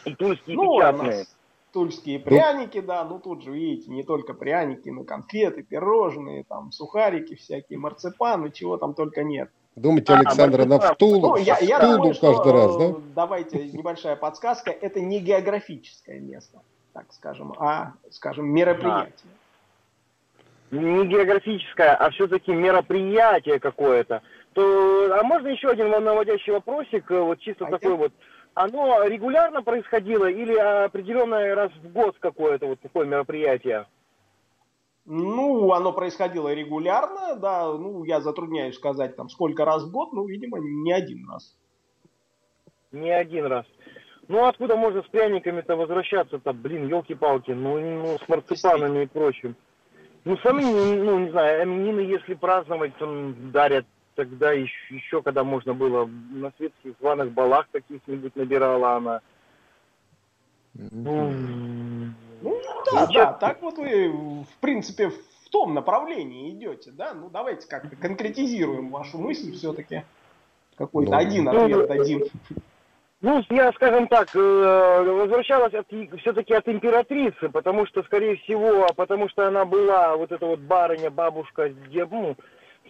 И 0.06 0.14
тульские 0.14 0.56
ну, 0.56 0.76
печатные. 0.76 1.26
Тульские 1.72 2.18
пряники, 2.20 2.80
да, 2.80 3.04
ну 3.04 3.18
тут 3.18 3.42
же, 3.42 3.52
видите, 3.52 3.90
не 3.90 4.04
только 4.04 4.32
пряники, 4.32 4.88
но 4.88 5.04
конфеты, 5.04 5.62
пирожные, 5.62 6.44
там, 6.44 6.72
сухарики 6.72 7.34
всякие, 7.34 7.78
марципаны, 7.78 8.50
чего 8.50 8.78
там 8.78 8.94
только 8.94 9.22
нет. 9.22 9.50
Думаете, 9.74 10.14
а, 10.14 10.20
Александр, 10.20 10.62
она 10.62 10.78
в 10.78 10.96
Тулу, 10.96 11.20
ну, 11.20 11.36
я, 11.36 11.58
я 11.58 11.80
Тулу 11.80 11.96
думаю, 11.96 12.14
каждый 12.14 12.34
что, 12.34 12.52
раз, 12.52 12.76
да? 12.78 12.94
Давайте 13.14 13.68
небольшая 13.68 14.16
подсказка. 14.16 14.70
Это 14.70 15.00
не 15.00 15.20
географическое 15.20 16.18
место 16.20 16.62
так 16.96 17.12
скажем, 17.12 17.52
а, 17.58 17.92
скажем, 18.10 18.48
мероприятие. 18.48 19.30
Да. 20.70 20.78
Не 20.78 21.06
географическое, 21.06 21.94
а 21.94 22.10
все-таки 22.10 22.52
мероприятие 22.52 23.60
какое-то. 23.60 24.22
То, 24.54 25.14
а 25.14 25.22
можно 25.22 25.48
еще 25.48 25.68
один 25.68 25.90
наводящий 25.90 26.54
вопросик, 26.54 27.10
э, 27.10 27.20
вот 27.20 27.38
чисто 27.40 27.66
а 27.66 27.70
такой 27.70 27.92
это... 27.92 27.96
вот. 27.96 28.12
Оно 28.54 29.04
регулярно 29.04 29.62
происходило 29.62 30.24
или 30.24 30.54
определенное 30.54 31.54
раз 31.54 31.70
в 31.72 31.92
год 31.92 32.16
какое-то 32.18 32.66
вот 32.66 32.80
такое 32.80 33.04
мероприятие? 33.04 33.86
Ну, 35.04 35.70
оно 35.72 35.92
происходило 35.92 36.52
регулярно, 36.54 37.36
да, 37.36 37.70
ну, 37.74 38.04
я 38.04 38.22
затрудняюсь 38.22 38.76
сказать, 38.76 39.16
там, 39.16 39.28
сколько 39.28 39.66
раз 39.66 39.84
в 39.84 39.92
год, 39.92 40.14
ну, 40.14 40.26
видимо, 40.26 40.58
не 40.58 40.92
один 40.92 41.28
раз. 41.28 41.58
Не 42.90 43.10
один 43.10 43.44
раз. 43.44 43.66
Ну, 44.28 44.44
откуда 44.44 44.76
можно 44.76 45.02
с 45.02 45.06
пряниками-то 45.06 45.76
возвращаться-то? 45.76 46.52
Блин, 46.52 46.88
елки-палки, 46.88 47.52
ну, 47.52 47.78
ну, 47.78 48.18
с 48.18 48.28
марципанами 48.28 49.04
и 49.04 49.06
прочим. 49.06 49.54
Ну, 50.24 50.36
сами, 50.38 50.62
ну, 50.62 51.20
не 51.20 51.30
знаю, 51.30 51.64
именины, 51.64 52.00
если 52.00 52.34
праздновать, 52.34 52.96
то 52.96 53.32
дарят 53.52 53.86
тогда 54.16 54.52
еще, 54.52 54.94
еще, 54.94 55.22
когда 55.22 55.44
можно 55.44 55.74
было, 55.74 56.06
на 56.06 56.50
светских 56.56 56.94
званых 57.00 57.30
балах 57.30 57.68
каких-нибудь 57.70 58.34
набирала 58.34 58.96
она. 58.96 59.20
Ну, 60.74 61.30
ну 62.42 62.60
да, 62.92 63.06
да, 63.06 63.32
так 63.32 63.62
вот 63.62 63.78
вы, 63.78 64.10
в 64.10 64.60
принципе, 64.60 65.10
в 65.10 65.48
том 65.50 65.74
направлении 65.74 66.50
идете, 66.50 66.90
да? 66.90 67.14
Ну, 67.14 67.30
давайте 67.30 67.68
как-то 67.68 67.94
конкретизируем 67.94 68.90
вашу 68.90 69.18
мысль 69.18 69.52
все-таки. 69.52 70.04
Какой-то 70.76 71.12
ну, 71.12 71.16
один 71.16 71.48
ответ 71.48 71.88
дадим. 71.88 72.24
Ну, 73.22 73.42
я, 73.48 73.72
скажем 73.72 74.08
так, 74.08 74.28
э, 74.34 74.38
возвращалась 74.38 75.72
от, 75.72 75.86
все-таки 76.20 76.52
от 76.52 76.68
императрицы, 76.68 77.48
потому 77.48 77.86
что, 77.86 78.02
скорее 78.02 78.36
всего, 78.36 78.86
потому 78.94 79.28
что 79.30 79.48
она 79.48 79.64
была, 79.64 80.16
вот 80.16 80.32
эта 80.32 80.44
вот 80.44 80.60
барыня, 80.60 81.10
бабушка, 81.10 81.70
ну, 82.10 82.36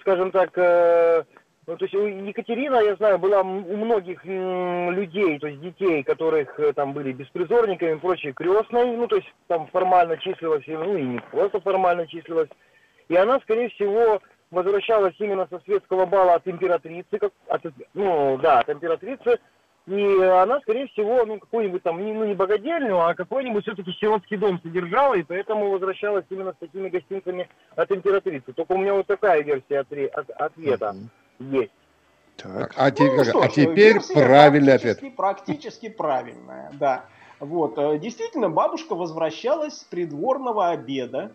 скажем 0.01 0.33
так, 0.33 0.51
э, 0.57 1.23
ну, 1.69 1.77
то 1.77 1.85
есть 1.85 1.95
Екатерина, 1.95 2.77
я 2.79 2.97
знаю, 2.97 3.19
была 3.19 3.43
у 3.43 3.77
многих 3.77 4.25
людей, 4.25 5.39
то 5.39 5.47
есть 5.47 5.61
детей, 5.61 6.03
которых 6.03 6.59
э, 6.59 6.73
там 6.73 6.93
были 6.93 7.13
беспризорниками 7.13 7.93
и 7.95 8.01
прочее, 8.01 8.33
крестной, 8.33 8.97
ну, 8.97 9.07
то 9.07 9.17
есть 9.17 9.33
там 9.47 9.69
формально 9.69 10.17
числилась, 10.17 10.65
ну, 10.67 10.97
и 10.97 11.03
не 11.03 11.21
просто 11.31 11.61
формально 11.61 12.05
числилась. 12.09 12.49
И 13.09 13.15
она, 13.15 13.39
скорее 13.41 13.69
всего, 13.69 14.21
возвращалась 14.51 15.15
именно 15.21 15.47
со 15.51 15.61
светского 15.61 16.05
бала 16.05 16.35
от 16.35 16.49
императрицы, 16.49 17.19
как, 17.19 17.33
от, 17.47 17.63
ну, 17.95 18.39
да, 18.39 18.59
от 18.59 18.69
императрицы, 18.69 19.39
и 19.87 20.23
она, 20.23 20.61
скорее 20.61 20.89
всего, 20.89 21.25
ну, 21.25 21.39
какую-нибудь 21.39 21.83
там, 21.83 22.03
ну, 22.03 22.25
не 22.25 22.35
богадельню, 22.35 22.99
а 22.99 23.15
какой-нибудь 23.15 23.63
все-таки 23.63 23.93
сиротский 23.93 24.37
дом 24.37 24.61
содержала, 24.61 25.15
и 25.15 25.23
поэтому 25.23 25.71
возвращалась 25.71 26.25
именно 26.29 26.53
с 26.53 26.57
такими 26.57 26.89
гостинцами 26.89 27.49
от 27.77 27.91
императрицы. 27.93 28.53
Только 28.53 28.73
у 28.73 28.79
меня 28.79 28.95
вот 28.95 29.07
такая 29.07 29.43
версия 29.43 29.81
отве- 29.81 30.09
от- 30.09 30.31
ответа 30.31 30.97
mm-hmm. 31.39 31.61
есть. 31.61 31.73
Так, 32.37 32.75
а, 32.77 32.91
ну, 32.99 33.25
что 33.25 33.43
а 33.43 33.49
теперь 33.49 34.01
правильный 34.13 34.75
ответ. 34.75 35.01
Практически 35.17 35.89
правильная, 35.89 36.71
да. 36.75 37.05
Вот, 37.39 37.79
э, 37.79 37.99
действительно, 37.99 38.51
бабушка 38.51 38.95
возвращалась 38.95 39.79
с 39.79 39.85
придворного 39.85 40.71
обеда, 40.71 41.33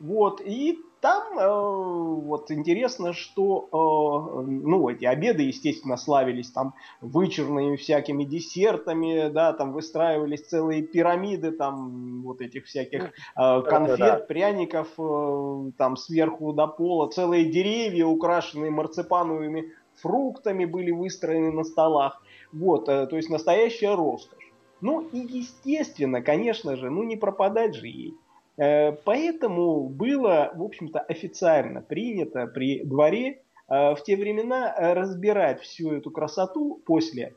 вот, 0.00 0.40
и 0.44 0.78
там 1.00 1.38
э, 1.38 2.22
вот 2.22 2.50
интересно, 2.50 3.12
что 3.12 3.68
э, 3.72 4.50
ну 4.50 4.88
эти 4.88 5.04
обеды, 5.04 5.44
естественно, 5.44 5.96
славились 5.96 6.50
там 6.50 6.74
вычурными 7.00 7.76
всякими 7.76 8.24
десертами, 8.24 9.28
да, 9.28 9.52
там 9.52 9.72
выстраивались 9.72 10.46
целые 10.46 10.82
пирамиды 10.82 11.52
там 11.52 12.22
вот 12.22 12.40
этих 12.40 12.66
всяких 12.66 13.04
э, 13.36 13.62
конфет, 13.62 13.98
да, 13.98 14.18
да. 14.18 14.24
пряников 14.24 14.88
э, 14.98 15.70
там 15.78 15.96
сверху 15.96 16.52
до 16.52 16.66
пола, 16.66 17.08
целые 17.08 17.44
деревья, 17.44 18.06
украшенные 18.06 18.70
марципановыми 18.70 19.72
фруктами, 19.96 20.64
были 20.64 20.90
выстроены 20.90 21.52
на 21.52 21.64
столах. 21.64 22.22
Вот, 22.52 22.88
э, 22.88 23.06
то 23.06 23.16
есть 23.16 23.30
настоящая 23.30 23.94
роскошь. 23.94 24.52
Ну 24.80 25.00
и 25.12 25.18
естественно, 25.18 26.22
конечно 26.22 26.76
же, 26.76 26.90
ну 26.90 27.02
не 27.02 27.16
пропадать 27.16 27.74
же 27.74 27.86
ей. 27.86 28.14
Э, 28.58 28.92
поэтому 28.92 29.88
было, 29.88 30.50
в 30.54 30.62
общем-то, 30.62 30.98
официально 31.00 31.80
принято 31.80 32.46
при 32.46 32.84
дворе 32.84 33.42
э, 33.68 33.94
в 33.94 34.02
те 34.04 34.16
времена 34.16 34.74
разбирать 34.76 35.60
всю 35.62 35.92
эту 35.92 36.10
красоту 36.10 36.82
после 36.84 37.34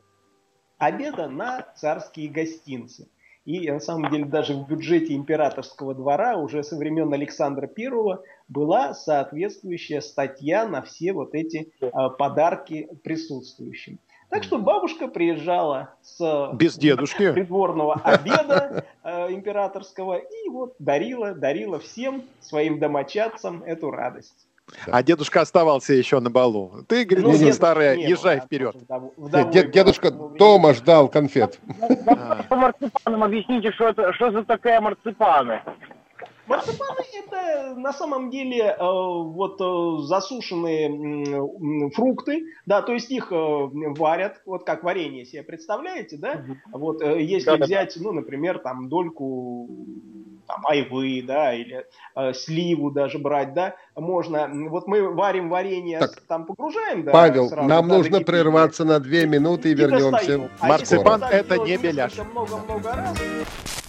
обеда 0.78 1.28
на 1.28 1.62
царские 1.76 2.28
гостинцы. 2.28 3.08
И 3.44 3.70
на 3.70 3.80
самом 3.80 4.10
деле 4.10 4.24
даже 4.24 4.54
в 4.54 4.68
бюджете 4.68 5.14
императорского 5.14 5.94
двора 5.94 6.36
уже 6.36 6.62
со 6.62 6.76
времен 6.76 7.12
Александра 7.12 7.66
Первого 7.66 8.22
была 8.48 8.94
соответствующая 8.94 10.00
статья 10.00 10.66
на 10.66 10.82
все 10.82 11.12
вот 11.12 11.34
эти 11.34 11.72
э, 11.80 11.88
подарки 12.18 12.88
присутствующим. 13.02 13.98
Так 14.32 14.44
что 14.44 14.58
бабушка 14.58 15.08
приезжала 15.08 15.90
с 16.02 16.50
Без 16.54 16.78
дедушки. 16.78 17.32
придворного 17.32 18.00
обеда 18.02 18.82
э, 19.04 19.30
императорского 19.30 20.14
и 20.16 20.48
вот 20.48 20.74
дарила, 20.78 21.34
дарила 21.34 21.78
всем 21.78 22.22
своим 22.40 22.78
домочадцам 22.78 23.62
эту 23.62 23.90
радость. 23.90 24.46
А 24.86 25.02
дедушка 25.02 25.42
оставался 25.42 25.92
еще 25.92 26.18
на 26.20 26.30
балу. 26.30 26.72
Ты, 26.88 27.04
говорит, 27.04 27.42
Ну, 27.42 27.52
старая, 27.52 27.94
не 27.96 28.04
езжай 28.04 28.36
было, 28.38 28.46
вперед. 28.46 28.74
вдов- 28.76 29.12
вдовой 29.18 29.52
дед- 29.52 29.70
дедушка 29.70 30.10
дома 30.10 30.72
ждал 30.72 31.08
конфет. 31.08 31.60
По 32.48 32.56
марципанам 32.56 33.24
объясните, 33.24 33.70
что 33.72 33.88
это, 33.88 34.14
что 34.14 34.30
за 34.30 34.44
такая 34.44 34.80
марципаны? 34.80 35.60
Марципаны 36.46 37.04
это 37.14 37.74
на 37.76 37.92
самом 37.92 38.30
деле 38.30 38.64
э, 38.64 38.76
вот 38.78 39.60
э, 39.60 40.02
засушенные 40.06 41.90
фрукты, 41.90 42.46
да, 42.66 42.82
то 42.82 42.92
есть 42.92 43.10
их 43.10 43.30
э, 43.30 43.34
варят, 43.36 44.40
вот 44.44 44.64
как 44.64 44.82
варенье 44.82 45.24
себе 45.24 45.42
представляете, 45.42 46.16
да? 46.16 46.44
Вот 46.72 47.02
если 47.02 47.62
взять, 47.62 47.96
ну, 47.96 48.12
например, 48.12 48.58
там 48.58 48.88
дольку 48.88 49.68
там, 50.46 50.66
айвы, 50.66 51.22
да, 51.26 51.54
или 51.54 51.86
э, 52.14 52.32
сливу 52.34 52.90
даже 52.90 53.18
брать, 53.18 53.54
да, 53.54 53.76
можно. 53.96 54.50
Вот 54.68 54.86
мы 54.86 55.08
варим 55.14 55.48
варенье, 55.48 55.98
Так, 55.98 56.20
там 56.26 56.46
погружаем, 56.46 57.04
да, 57.04 57.12
Павел, 57.12 57.48
сразу, 57.48 57.68
нам 57.68 57.88
да, 57.88 57.96
нужно 57.96 58.20
прерваться 58.20 58.84
на 58.84 59.00
две 59.00 59.26
минуты 59.26 59.70
и 59.70 59.74
вернемся. 59.74 60.10
достаем. 60.10 60.48
А 60.60 60.68
Марципан 60.68 61.20
так 61.20 61.32
это 61.32 61.58
не 61.58 61.76
беляш. 61.76 62.12
Много-много 62.32 62.92
раз. 62.92 63.81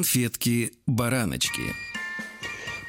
Конфетки-бараночки. 0.00 1.89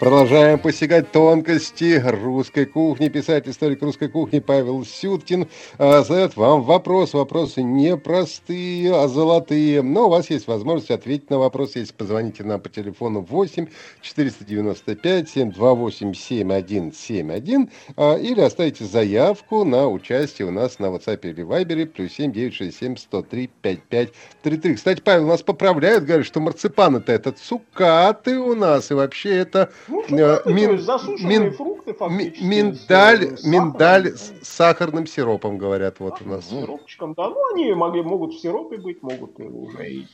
Продолжаем 0.01 0.57
посягать 0.57 1.11
тонкости 1.11 2.01
русской 2.03 2.65
кухни. 2.65 3.07
Писатель, 3.07 3.51
историк 3.51 3.83
русской 3.83 4.07
кухни 4.07 4.39
Павел 4.39 4.83
Сюткин 4.83 5.47
э, 5.77 6.01
задает 6.01 6.35
вам 6.35 6.63
вопрос. 6.63 7.13
Вопросы 7.13 7.61
не 7.61 7.95
простые, 7.95 8.95
а 8.95 9.07
золотые. 9.07 9.83
Но 9.83 10.07
у 10.07 10.09
вас 10.09 10.31
есть 10.31 10.47
возможность 10.47 10.89
ответить 10.89 11.29
на 11.29 11.37
вопрос, 11.37 11.75
если 11.75 11.93
позвоните 11.93 12.43
нам 12.43 12.59
по 12.59 12.67
телефону 12.67 13.21
8 13.21 13.67
495 14.01 15.29
728 15.29 16.13
7171 16.15 17.69
э, 17.95 18.19
или 18.21 18.41
оставите 18.41 18.85
заявку 18.85 19.63
на 19.65 19.87
участие 19.87 20.47
у 20.47 20.51
нас 20.51 20.79
на 20.79 20.87
WhatsApp 20.87 21.19
или 21.29 21.45
Viber 21.45 21.85
плюс 21.85 22.13
7 22.13 22.31
967 22.31 22.97
103 22.97 23.51
5533. 23.61 24.75
Кстати, 24.77 25.01
Павел, 25.01 25.27
нас 25.27 25.43
поправляют, 25.43 26.05
говорят, 26.05 26.25
что 26.25 26.39
марципаны-то 26.39 27.11
это 27.11 27.33
цукаты 27.33 28.39
у 28.39 28.55
нас, 28.55 28.89
и 28.89 28.95
вообще 28.95 29.35
это 29.35 29.69
Ну, 29.91 30.01
Э, 30.03 30.37
шоколад, 30.37 30.45
мин- 30.45 30.65
то 30.67 30.71
есть 30.73 30.85
засушенные 30.85 31.39
мин- 31.39 31.51
фрукты 31.53 31.93
фактически. 31.93 32.43
миндаль, 32.43 33.37
с, 33.37 33.45
э, 33.45 33.49
миндаль 33.49 34.07
с 34.15 34.33
сахарным 34.41 35.05
сиропом, 35.05 35.57
говорят, 35.57 35.99
вот 35.99 36.21
у 36.21 36.29
нас. 36.29 36.45
С 36.45 36.49
сиропчиком, 36.49 37.13
да. 37.15 37.27
Ну, 37.29 37.53
они 37.53 37.73
могли, 37.73 38.01
могут 38.01 38.33
в 38.33 38.39
сиропе 38.41 38.77
быть, 38.77 39.03
могут 39.03 39.37
и 39.39 39.43
уже 39.43 39.89
и, 39.89 40.07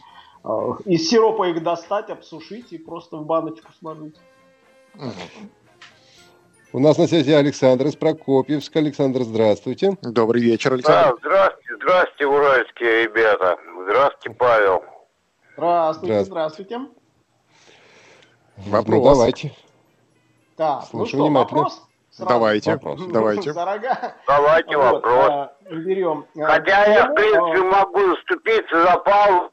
э, 0.43 0.49
из 0.85 1.07
сиропа 1.09 1.43
их 1.49 1.61
достать, 1.61 2.09
обсушить 2.09 2.73
и 2.73 2.77
просто 2.79 3.17
в 3.17 3.25
баночку 3.25 3.71
сложить. 3.79 4.15
У 6.73 6.79
нас 6.79 6.97
на 6.97 7.07
связи 7.07 7.31
Александр 7.31 7.85
из 7.87 7.95
Прокопьевска. 7.95 8.79
Александр, 8.79 9.21
здравствуйте. 9.23 9.97
Добрый 10.01 10.41
вечер, 10.41 10.71
Да, 10.71 10.75
Александр. 10.75 11.17
здрасте, 11.19 11.75
здрасте, 11.77 12.25
уральские 12.25 13.03
ребята. 13.03 13.57
Здравствуйте, 13.83 14.37
Павел. 14.37 14.83
Здравствуйте, 15.55 16.23
Здравствуйте. 16.25 16.25
здравствуйте. 16.25 16.79
Вопрос. 18.57 18.97
Ну, 18.97 19.03
давайте. 19.03 19.51
Так, 20.57 20.79
ну 20.81 20.85
Слушаю 20.87 21.07
что, 21.07 21.17
внимательно. 21.27 21.59
вопрос? 21.61 21.87
Сразу? 22.09 22.29
Давайте, 22.33 22.71
Вопрос. 22.71 23.01
давайте. 23.09 23.53
За 23.53 23.65
рога. 23.65 24.15
Давайте 24.27 24.77
Вот, 24.77 24.91
вопрос. 24.93 25.29
а, 25.29 25.51
берем. 25.69 26.25
а, 26.35 26.45
Хотя 26.45 26.85
я, 26.85 27.05
в 27.05 27.13
принципе, 27.13 27.59
а, 27.59 27.63
могу 27.63 27.99
заступиться 28.07 28.81
за 28.81 28.97
Павла 28.97 29.51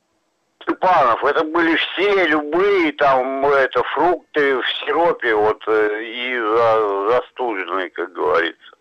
Степанов. 0.62 1.22
Это 1.24 1.44
были 1.44 1.76
все 1.76 2.26
любые 2.26 2.92
там 2.92 3.44
это 3.44 3.82
фрукты 3.94 4.56
в 4.62 4.66
сиропе, 4.80 5.34
вот 5.34 5.62
э, 5.66 6.04
и 6.04 6.38
за, 6.38 7.10
застуженные, 7.10 7.90
как 7.90 8.12
говорится. 8.14 8.72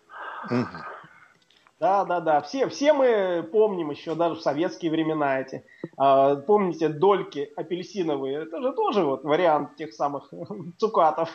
Да, 1.80 2.04
да, 2.04 2.20
да. 2.20 2.40
Все, 2.40 2.68
все 2.68 2.92
мы 2.94 3.42
помним 3.52 3.90
еще 3.90 4.14
даже 4.14 4.36
в 4.36 4.40
советские 4.40 4.90
времена 4.90 5.40
эти. 5.40 5.62
А, 5.98 6.36
помните, 6.36 6.88
дольки 6.88 7.52
апельсиновые? 7.56 8.44
Это 8.44 8.62
же 8.62 8.72
тоже 8.72 9.04
вот 9.04 9.24
вариант 9.24 9.76
тех 9.76 9.92
самых 9.92 10.30
цукатов. 10.78 11.28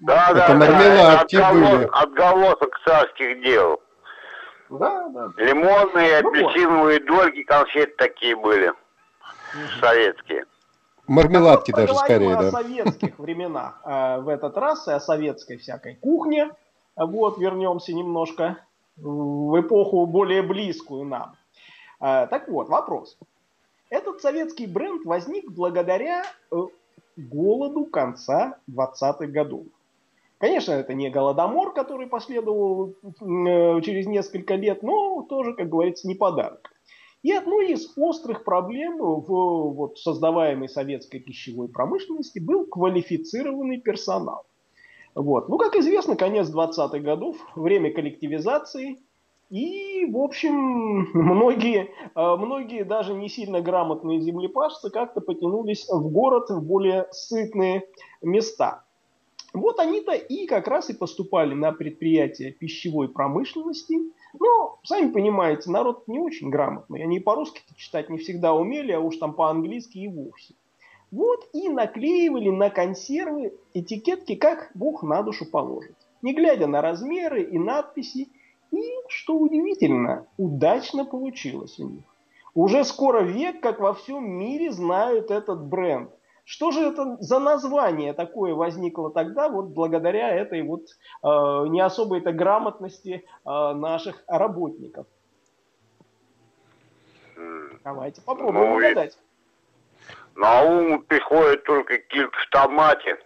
Да, 0.00 0.30
Это 0.30 0.34
да, 0.34 0.48
да. 0.48 0.54
мармеладки 0.54 1.36
отголос- 1.36 1.70
были. 1.76 1.88
Отголосок 1.92 2.80
царских 2.84 3.42
дел. 3.42 3.80
Да, 4.70 5.08
да. 5.08 5.30
Лимонные, 5.36 6.22
Ну 6.22 6.30
вот. 6.30 6.36
апельсиновые 6.38 7.00
дольки, 7.00 7.42
конфеты 7.44 7.94
такие 7.96 8.34
были. 8.36 8.72
Советские. 9.80 10.44
Мармеладки 11.06 11.70
Ну, 11.70 11.76
даже 11.76 11.94
скорее, 11.94 12.34
о 12.36 12.42
да. 12.42 12.50
советских 12.50 13.18
временах 13.18 13.80
э, 13.84 14.18
в 14.20 14.28
этот 14.28 14.56
раз 14.56 14.88
и 14.88 14.92
о 14.92 14.98
советской 15.00 15.56
всякой 15.56 15.94
кухне. 15.94 16.50
Вот, 16.96 17.38
вернемся 17.38 17.92
немножко 17.94 18.56
в 18.96 19.60
эпоху 19.60 20.06
более 20.06 20.42
близкую 20.42 21.04
нам. 21.04 21.36
Э, 22.00 22.26
Так 22.26 22.48
вот, 22.48 22.68
вопрос. 22.68 23.16
Этот 23.88 24.20
советский 24.20 24.66
бренд 24.66 25.04
возник 25.06 25.48
благодаря 25.52 26.24
э, 26.50 26.56
голоду 27.16 27.84
конца 27.84 28.58
20-х 28.70 29.26
годов. 29.26 29.66
Конечно, 30.38 30.72
это 30.72 30.92
не 30.92 31.08
голодомор, 31.08 31.72
который 31.72 32.06
последовал 32.06 32.94
э, 33.02 33.80
через 33.80 34.06
несколько 34.06 34.54
лет, 34.54 34.82
но 34.82 35.22
тоже, 35.22 35.54
как 35.54 35.68
говорится, 35.68 36.06
не 36.06 36.14
подарок. 36.14 36.70
И 37.22 37.32
одной 37.32 37.72
из 37.72 37.92
острых 37.96 38.44
проблем 38.44 38.98
в 38.98 39.24
вот, 39.26 39.98
создаваемой 39.98 40.68
советской 40.68 41.18
пищевой 41.18 41.68
промышленности 41.68 42.38
был 42.38 42.66
квалифицированный 42.66 43.78
персонал. 43.80 44.46
Вот. 45.14 45.48
Ну, 45.48 45.56
как 45.56 45.74
известно, 45.74 46.14
конец 46.14 46.48
20-х 46.48 46.98
годов, 46.98 47.38
время 47.56 47.90
коллективизации, 47.90 48.98
и, 49.50 50.06
в 50.06 50.16
общем, 50.18 51.08
многие, 51.14 51.90
э, 52.14 52.36
многие 52.36 52.84
даже 52.84 53.14
не 53.14 53.28
сильно 53.28 53.60
грамотные 53.60 54.20
землепашцы 54.20 54.90
как-то 54.90 55.20
потянулись 55.20 55.88
в 55.88 56.10
город, 56.10 56.50
в 56.50 56.62
более 56.62 57.06
сытные 57.12 57.86
места. 58.22 58.82
Вот 59.52 59.78
они-то 59.78 60.12
и 60.12 60.46
как 60.46 60.68
раз 60.68 60.90
и 60.90 60.94
поступали 60.94 61.54
на 61.54 61.72
предприятия 61.72 62.50
пищевой 62.50 63.08
промышленности. 63.08 63.96
Ну, 64.38 64.76
сами 64.82 65.10
понимаете, 65.10 65.70
народ 65.70 66.06
не 66.08 66.18
очень 66.18 66.50
грамотный. 66.50 67.02
Они 67.02 67.20
по-русски 67.20 67.62
читать 67.76 68.10
не 68.10 68.18
всегда 68.18 68.52
умели, 68.52 68.92
а 68.92 69.00
уж 69.00 69.16
там 69.16 69.32
по-английски 69.32 69.98
и 69.98 70.08
вовсе. 70.08 70.54
Вот 71.10 71.48
и 71.54 71.68
наклеивали 71.68 72.50
на 72.50 72.68
консервы 72.68 73.54
этикетки, 73.72 74.34
как 74.34 74.70
Бог 74.74 75.02
на 75.02 75.22
душу 75.22 75.46
положит. 75.46 75.96
Не 76.20 76.34
глядя 76.34 76.66
на 76.66 76.82
размеры 76.82 77.42
и 77.42 77.58
надписи. 77.58 78.28
И, 78.72 78.82
что 79.08 79.36
удивительно, 79.36 80.26
удачно 80.36 81.04
получилось 81.04 81.78
у 81.78 81.88
них. 81.88 82.04
Уже 82.54 82.84
скоро 82.84 83.20
век, 83.20 83.60
как 83.60 83.80
во 83.80 83.92
всем 83.94 84.28
мире 84.38 84.70
знают 84.72 85.30
этот 85.30 85.62
бренд. 85.64 86.10
Что 86.44 86.70
же 86.70 86.80
это 86.80 87.16
за 87.20 87.38
название 87.38 88.12
такое 88.12 88.54
возникло 88.54 89.10
тогда, 89.10 89.48
вот 89.48 89.66
благодаря 89.66 90.30
этой 90.30 90.62
вот 90.62 90.82
э, 91.22 91.68
не 91.68 91.80
особой-то 91.80 92.32
грамотности 92.32 93.24
э, 93.44 93.72
наших 93.74 94.22
работников? 94.28 95.06
Давайте 97.84 98.20
попробуем 98.22 98.54
Ну, 98.54 98.80
и- 98.80 98.84
угадать. 98.86 99.18
На 100.34 100.62
ум 100.62 101.02
приходит 101.02 101.64
только 101.64 101.98
килька 101.98 102.36
в 102.38 102.50
томате. 102.50 103.18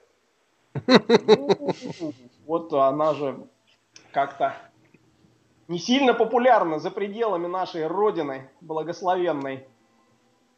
Ну, 0.87 1.51
вот 2.47 2.73
она 2.73 3.15
же 3.15 3.37
как-то 4.13 4.55
не 5.71 5.79
сильно 5.79 6.15
популярна 6.15 6.81
за 6.81 6.91
пределами 6.91 7.47
нашей 7.47 7.87
родины 7.87 8.51
благословенной. 8.61 9.69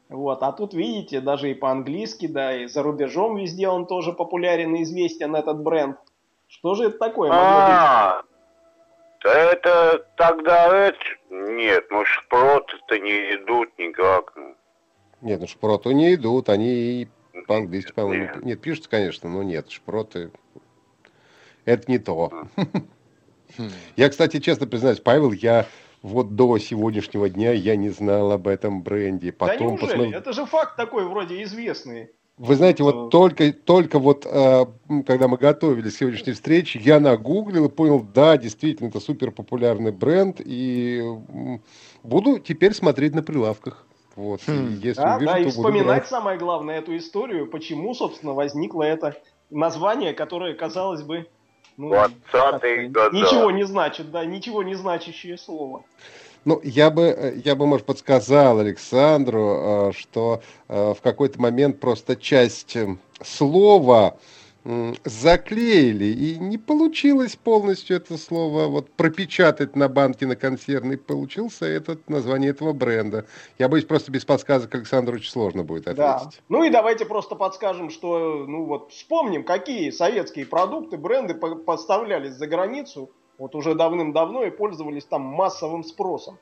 Вот, 0.08 0.42
а 0.42 0.52
тут 0.52 0.72
видите, 0.72 1.20
даже 1.20 1.50
и 1.50 1.54
по-английски, 1.54 2.26
да, 2.26 2.56
и 2.56 2.66
за 2.66 2.82
рубежом 2.82 3.36
везде 3.36 3.68
он 3.68 3.86
тоже 3.86 4.14
популярен 4.14 4.74
и 4.74 4.82
известен, 4.84 5.36
этот 5.36 5.62
бренд. 5.62 5.98
Что 6.48 6.74
же 6.74 6.84
это 6.84 6.98
такое? 6.98 7.30
А, 7.30 8.22
да 9.22 9.52
это 9.52 10.06
тогда 10.16 10.88
это... 10.88 10.98
Нет, 11.28 11.84
ну 11.90 12.06
шпроты-то 12.06 12.98
не 12.98 13.34
идут 13.34 13.68
никак. 13.78 14.34
Нет, 15.20 15.40
ну 15.40 15.46
шпроту 15.46 15.90
не 15.90 16.14
идут, 16.14 16.48
они 16.48 17.02
и 17.02 17.08
по-английски, 17.46 17.92
по-моему. 17.92 18.40
Нет, 18.40 18.62
пишется, 18.62 18.88
конечно, 18.88 19.28
но 19.28 19.42
нет, 19.42 19.70
шпроты. 19.70 20.30
Это 21.66 21.90
не 21.90 21.98
то. 21.98 22.30
Хм. 23.56 23.70
Я, 23.96 24.08
кстати, 24.08 24.40
честно 24.40 24.66
признаюсь, 24.66 25.00
Павел, 25.00 25.32
я 25.32 25.66
вот 26.02 26.34
до 26.34 26.58
сегодняшнего 26.58 27.28
дня 27.28 27.52
я 27.52 27.76
не 27.76 27.90
знал 27.90 28.32
об 28.32 28.48
этом 28.48 28.82
бренде. 28.82 29.32
Потом 29.32 29.76
да 29.76 29.82
неужели? 29.82 29.88
Посмотр... 29.88 30.16
Это 30.16 30.32
же 30.32 30.46
факт 30.46 30.76
такой 30.76 31.04
вроде 31.04 31.42
известный. 31.42 32.10
Вы 32.38 32.56
знаете, 32.56 32.82
вот 32.82 33.10
только, 33.10 33.52
только 33.52 33.98
вот, 33.98 34.26
э, 34.26 34.66
когда 35.06 35.28
мы 35.28 35.36
готовились 35.36 35.94
к 35.94 35.98
сегодняшней 35.98 36.32
встрече, 36.32 36.80
я 36.80 36.98
нагуглил 36.98 37.66
и 37.66 37.68
понял, 37.68 38.00
да, 38.00 38.38
действительно, 38.38 38.88
это 38.88 39.00
супер 39.00 39.30
популярный 39.30 39.92
бренд, 39.92 40.40
и 40.42 41.04
буду 42.02 42.38
теперь 42.38 42.74
смотреть 42.74 43.14
на 43.14 43.22
прилавках. 43.22 43.86
Вот, 44.16 44.40
хм. 44.46 44.80
если 44.82 45.02
да, 45.02 45.16
увижу, 45.16 45.32
да, 45.32 45.38
и 45.38 45.50
вспоминать 45.50 45.86
брать. 45.86 46.08
самое 46.08 46.38
главное 46.38 46.78
эту 46.78 46.96
историю, 46.96 47.46
почему, 47.46 47.94
собственно, 47.94 48.32
возникло 48.32 48.82
это 48.82 49.16
название, 49.50 50.14
которое, 50.14 50.54
казалось 50.54 51.02
бы, 51.02 51.26
ну, 51.76 51.90
ничего 53.12 53.50
не 53.50 53.64
значит, 53.64 54.10
да, 54.10 54.24
ничего 54.24 54.62
не 54.62 54.74
значащее 54.74 55.38
слово. 55.38 55.84
Ну, 56.44 56.60
я 56.64 56.90
бы, 56.90 57.02
э, 57.02 57.40
я 57.44 57.54
бы, 57.54 57.66
может, 57.66 57.86
подсказал 57.86 58.58
Александру, 58.58 59.90
э, 59.90 59.92
что 59.96 60.42
э, 60.68 60.94
в 60.96 61.00
какой-то 61.00 61.40
момент 61.40 61.78
просто 61.78 62.16
часть 62.16 62.76
слова 63.22 64.16
заклеили, 64.64 66.04
и 66.04 66.38
не 66.38 66.56
получилось 66.56 67.34
полностью 67.34 67.96
это 67.96 68.16
слово 68.16 68.68
вот 68.68 68.90
пропечатать 68.90 69.74
на 69.74 69.88
банке 69.88 70.26
на 70.26 70.36
консервной, 70.36 70.98
получился 70.98 71.66
этот 71.66 72.08
название 72.08 72.50
этого 72.50 72.72
бренда. 72.72 73.26
Я 73.58 73.68
боюсь, 73.68 73.84
просто 73.84 74.12
без 74.12 74.24
подсказок 74.24 74.72
Александру 74.74 75.16
очень 75.16 75.30
сложно 75.30 75.64
будет 75.64 75.88
ответить. 75.88 75.98
Да. 75.98 76.30
Ну 76.48 76.62
и 76.62 76.70
давайте 76.70 77.06
просто 77.06 77.34
подскажем, 77.34 77.90
что, 77.90 78.44
ну 78.46 78.64
вот, 78.64 78.92
вспомним, 78.92 79.42
какие 79.42 79.90
советские 79.90 80.46
продукты, 80.46 80.96
бренды 80.96 81.34
поставлялись 81.34 82.34
за 82.34 82.46
границу, 82.46 83.10
вот 83.38 83.56
уже 83.56 83.74
давным-давно 83.74 84.44
и 84.44 84.50
пользовались 84.50 85.04
там 85.04 85.22
массовым 85.22 85.82
спросом. 85.82 86.38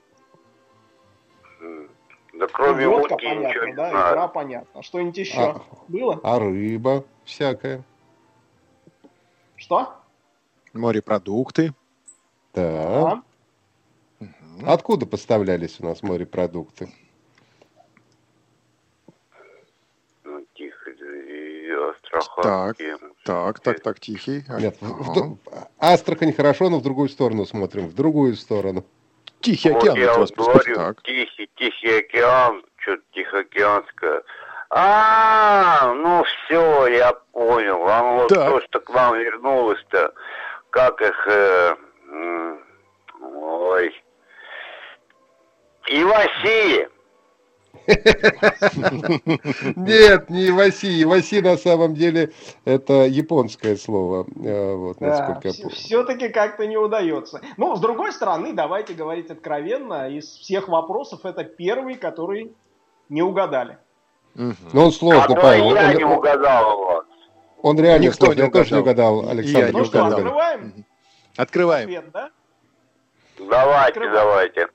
Да 2.35 2.47
кроме 2.53 2.85
ну, 2.85 2.93
водка, 2.93 3.13
водки 3.15 3.27
понятно, 3.27 3.75
да, 3.75 3.91
знаю. 3.91 4.13
икра 4.13 4.29
понятно. 4.29 4.83
Что-нибудь 4.83 5.19
еще 5.19 5.41
а, 5.41 5.61
было? 5.89 6.21
А 6.23 6.39
рыба 6.39 7.05
всякая. 7.25 7.83
Что? 9.71 9.95
Морепродукты. 10.73 11.73
Да. 12.55 13.23
Угу. 14.19 14.29
Откуда 14.67 15.07
поставлялись 15.07 15.79
у 15.79 15.85
нас 15.87 16.03
морепродукты? 16.03 16.93
Ну, 20.25 20.45
тихо, 20.55 20.91
Астрахань. 22.13 22.75
Так, 22.75 22.77
так, 23.25 23.61
так, 23.61 23.81
так, 23.81 24.01
тихий. 24.01 24.45
Нет, 24.59 24.77
ага. 24.81 24.93
в, 25.13 25.39
Астрахань 25.79 26.33
хорошо, 26.33 26.69
но 26.69 26.81
в 26.81 26.83
другую 26.83 27.09
сторону 27.09 27.47
смотрим, 27.47 27.87
в 27.87 27.95
другую 27.95 28.35
сторону. 28.35 28.85
Тихий 29.39 29.69
океан. 29.69 29.95
Вот 29.95 29.99
я 29.99 30.19
вот 30.19 30.35
говорю, 30.35 30.75
так. 30.75 31.03
Тихий, 31.05 31.49
Тихий 31.55 31.99
океан, 31.99 32.65
что-то 32.79 33.03
Тихоокеанское. 33.13 34.23
А, 34.71 35.93
ну 35.95 36.23
все, 36.25 36.87
я 36.87 37.13
понял. 37.33 37.87
А 37.89 38.03
вот 38.03 38.29
так. 38.29 38.49
то, 38.49 38.61
что 38.63 38.81
к 38.81 38.91
нам 38.91 39.19
вернулось-то, 39.19 40.15
как 40.71 41.03
их... 41.03 41.29
Э, 41.29 41.75
ой. 43.21 43.93
Иваси. 45.89 46.89
Нет, 49.77 50.31
не 50.31 50.51
Иваси. 50.51 51.03
Иваси 51.03 51.41
на 51.41 51.57
самом 51.57 51.95
деле 51.95 52.33
это 52.65 53.07
японское 53.07 53.75
слово. 53.77 54.25
Э, 54.45 54.75
вот, 54.75 55.01
насколько 55.01 55.51
да, 55.51 55.69
Все-таки 55.71 56.29
как-то 56.29 56.69
не 56.69 56.77
удается. 56.77 57.41
Ну, 57.57 57.75
с 57.75 57.81
другой 57.81 58.13
стороны, 58.13 58.53
давайте 58.53 58.95
говорить 58.95 59.31
откровенно, 59.31 60.09
из 60.09 60.27
всех 60.27 60.69
вопросов 60.69 61.25
это 61.25 61.43
первый, 61.43 61.97
который 61.97 62.53
не 63.09 63.23
угадали. 63.23 63.79
Угу. 64.37 64.55
Ну, 64.73 64.85
он 64.85 64.93
сложный, 64.93 65.37
а 65.37 65.41
Павел. 65.41 65.75
Я 65.75 65.91
он, 65.91 65.97
не 65.97 66.05
угадал 66.05 66.73
его. 66.73 67.05
Он 67.63 67.79
реально 67.79 68.05
Никто 68.05 68.27
сложный, 68.27 68.43
не 68.43 68.49
угадал. 68.49 68.63
тоже 68.63 68.75
не 68.75 68.81
угадал, 68.81 69.29
Александр. 69.29 69.67
Я 69.67 69.73
ну 69.73 69.85
что, 69.85 70.07
открываем? 70.07 70.85
Открываем. 71.37 71.85
Ответ, 71.89 72.11
да? 72.13 72.31
Давайте, 73.39 73.89
Открываем. 73.89 74.15
давайте. 74.15 74.69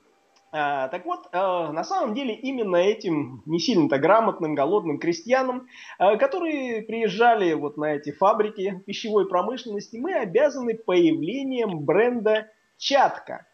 А, 0.52 0.88
так 0.88 1.04
вот, 1.04 1.28
а, 1.32 1.72
на 1.72 1.84
самом 1.84 2.14
деле 2.14 2.34
именно 2.34 2.76
этим 2.76 3.42
не 3.46 3.58
сильно-то 3.58 3.98
грамотным, 3.98 4.54
голодным 4.54 4.98
крестьянам, 4.98 5.68
а, 5.98 6.16
которые 6.16 6.82
приезжали 6.82 7.52
вот 7.52 7.76
на 7.76 7.94
эти 7.96 8.12
фабрики 8.12 8.82
пищевой 8.86 9.28
промышленности, 9.28 9.96
мы 9.96 10.14
обязаны 10.14 10.74
появлением 10.74 11.80
бренда 11.80 12.48
«Чатка». 12.78 13.46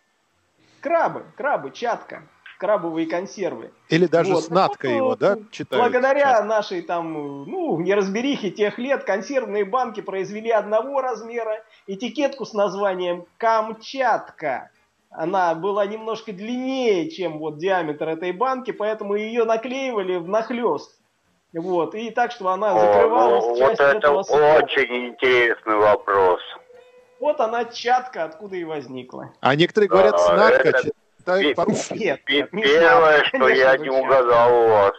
Крабы, 0.80 1.24
крабы, 1.36 1.70
чатка 1.70 2.28
крабовые 2.62 3.08
консервы. 3.08 3.72
Или 3.88 4.06
даже 4.06 4.34
вот. 4.34 4.44
снатка 4.44 4.86
ну, 4.86 4.96
его, 4.96 5.16
да, 5.16 5.36
читают? 5.50 5.82
Благодаря 5.82 6.36
сейчас. 6.36 6.44
нашей 6.44 6.82
там, 6.82 7.12
ну, 7.44 7.80
неразберихе 7.80 8.50
тех 8.50 8.78
лет, 8.78 9.02
консервные 9.02 9.64
банки 9.64 10.00
произвели 10.00 10.48
одного 10.48 11.00
размера, 11.00 11.64
этикетку 11.88 12.44
с 12.44 12.52
названием 12.52 13.26
«Камчатка». 13.36 14.70
Она 15.10 15.56
была 15.56 15.86
немножко 15.86 16.32
длиннее, 16.32 17.10
чем 17.10 17.40
вот 17.40 17.58
диаметр 17.58 18.10
этой 18.10 18.30
банки, 18.30 18.70
поэтому 18.70 19.16
ее 19.16 19.44
наклеивали 19.44 20.18
в 20.18 20.28
нахлест. 20.28 21.00
Вот, 21.52 21.96
и 21.96 22.10
так, 22.10 22.30
что 22.30 22.48
она 22.48 22.78
закрывалась 22.78 23.44
О, 23.44 23.48
ну, 23.48 23.56
частью 23.56 23.86
вот 23.86 23.96
это 23.96 23.98
этого 23.98 24.22
слова. 24.22 24.62
очень 24.62 25.08
интересный 25.08 25.74
вопрос. 25.74 26.40
Вот 27.18 27.40
она 27.40 27.64
чатка, 27.64 28.22
откуда 28.22 28.54
и 28.54 28.62
возникла. 28.62 29.32
А 29.40 29.56
некоторые 29.56 29.88
говорят, 29.88 30.14
а, 30.14 30.18
снатка. 30.18 30.68
Это 30.68 30.92
нет, 31.94 32.20
Первое, 32.24 33.24
что 33.24 33.48
я 33.48 33.76
не 33.76 33.90
угадал 33.90 34.64
у 34.64 34.68
вас. 34.68 34.92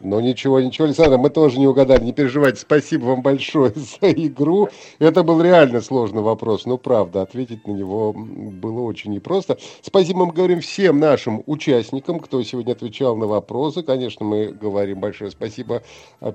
Ну 0.00 0.18
ничего, 0.20 0.60
ничего, 0.60 0.86
Александр, 0.86 1.18
мы 1.18 1.28
тоже 1.28 1.58
не 1.58 1.66
угадали, 1.66 2.02
не 2.02 2.12
переживайте. 2.12 2.60
Спасибо 2.60 3.04
вам 3.04 3.22
большое 3.22 3.72
за 3.74 4.10
игру. 4.10 4.68
Это 4.98 5.22
был 5.22 5.42
реально 5.42 5.82
сложный 5.82 6.22
вопрос, 6.22 6.64
но 6.64 6.78
правда, 6.78 7.22
ответить 7.22 7.66
на 7.66 7.72
него 7.72 8.14
было 8.14 8.80
очень 8.80 9.12
непросто. 9.12 9.58
Спасибо 9.82 10.24
мы 10.24 10.32
говорим 10.32 10.60
всем 10.60 11.00
нашим 11.00 11.42
участникам, 11.46 12.18
кто 12.18 12.42
сегодня 12.42 12.72
отвечал 12.72 13.14
на 13.14 13.26
вопросы. 13.26 13.82
Конечно, 13.82 14.24
мы 14.24 14.48
говорим 14.48 15.00
большое 15.00 15.30
спасибо 15.30 15.82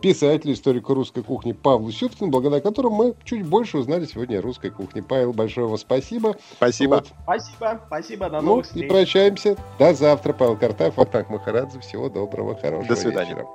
писателю, 0.02 0.54
историку 0.54 0.94
русской 0.94 1.24
кухни 1.24 1.54
Павлу 1.54 1.92
Сюткину, 1.92 2.30
благодаря 2.30 2.62
которому 2.62 2.96
мы 2.96 3.16
чуть 3.24 3.46
больше 3.46 3.80
узнали 3.80 4.06
сегодня 4.06 4.40
о 4.40 4.42
русской 4.42 4.70
кухне. 4.70 5.02
Павел, 5.02 5.34
большое 5.34 5.68
вам 5.68 5.78
спасибо. 5.80 6.36
Спасибо. 6.58 6.96
Вот. 6.96 7.08
Спасибо, 7.24 7.82
спасибо, 7.88 8.30
до 8.30 8.42
ну, 8.42 8.48
новых 8.48 8.66
встреч. 8.66 8.86
И 8.86 8.88
прощаемся. 8.88 9.58
До 9.80 9.94
завтра. 9.94 10.34
Павел 10.34 10.56
Картаев, 10.56 10.98
Вахтанг 10.98 11.30
Махарадзе. 11.30 11.80
Всего 11.80 12.10
доброго, 12.10 12.56
хорошего 12.56 12.88
До 12.88 12.96
свидания. 12.96 13.32
вечера. 13.32 13.55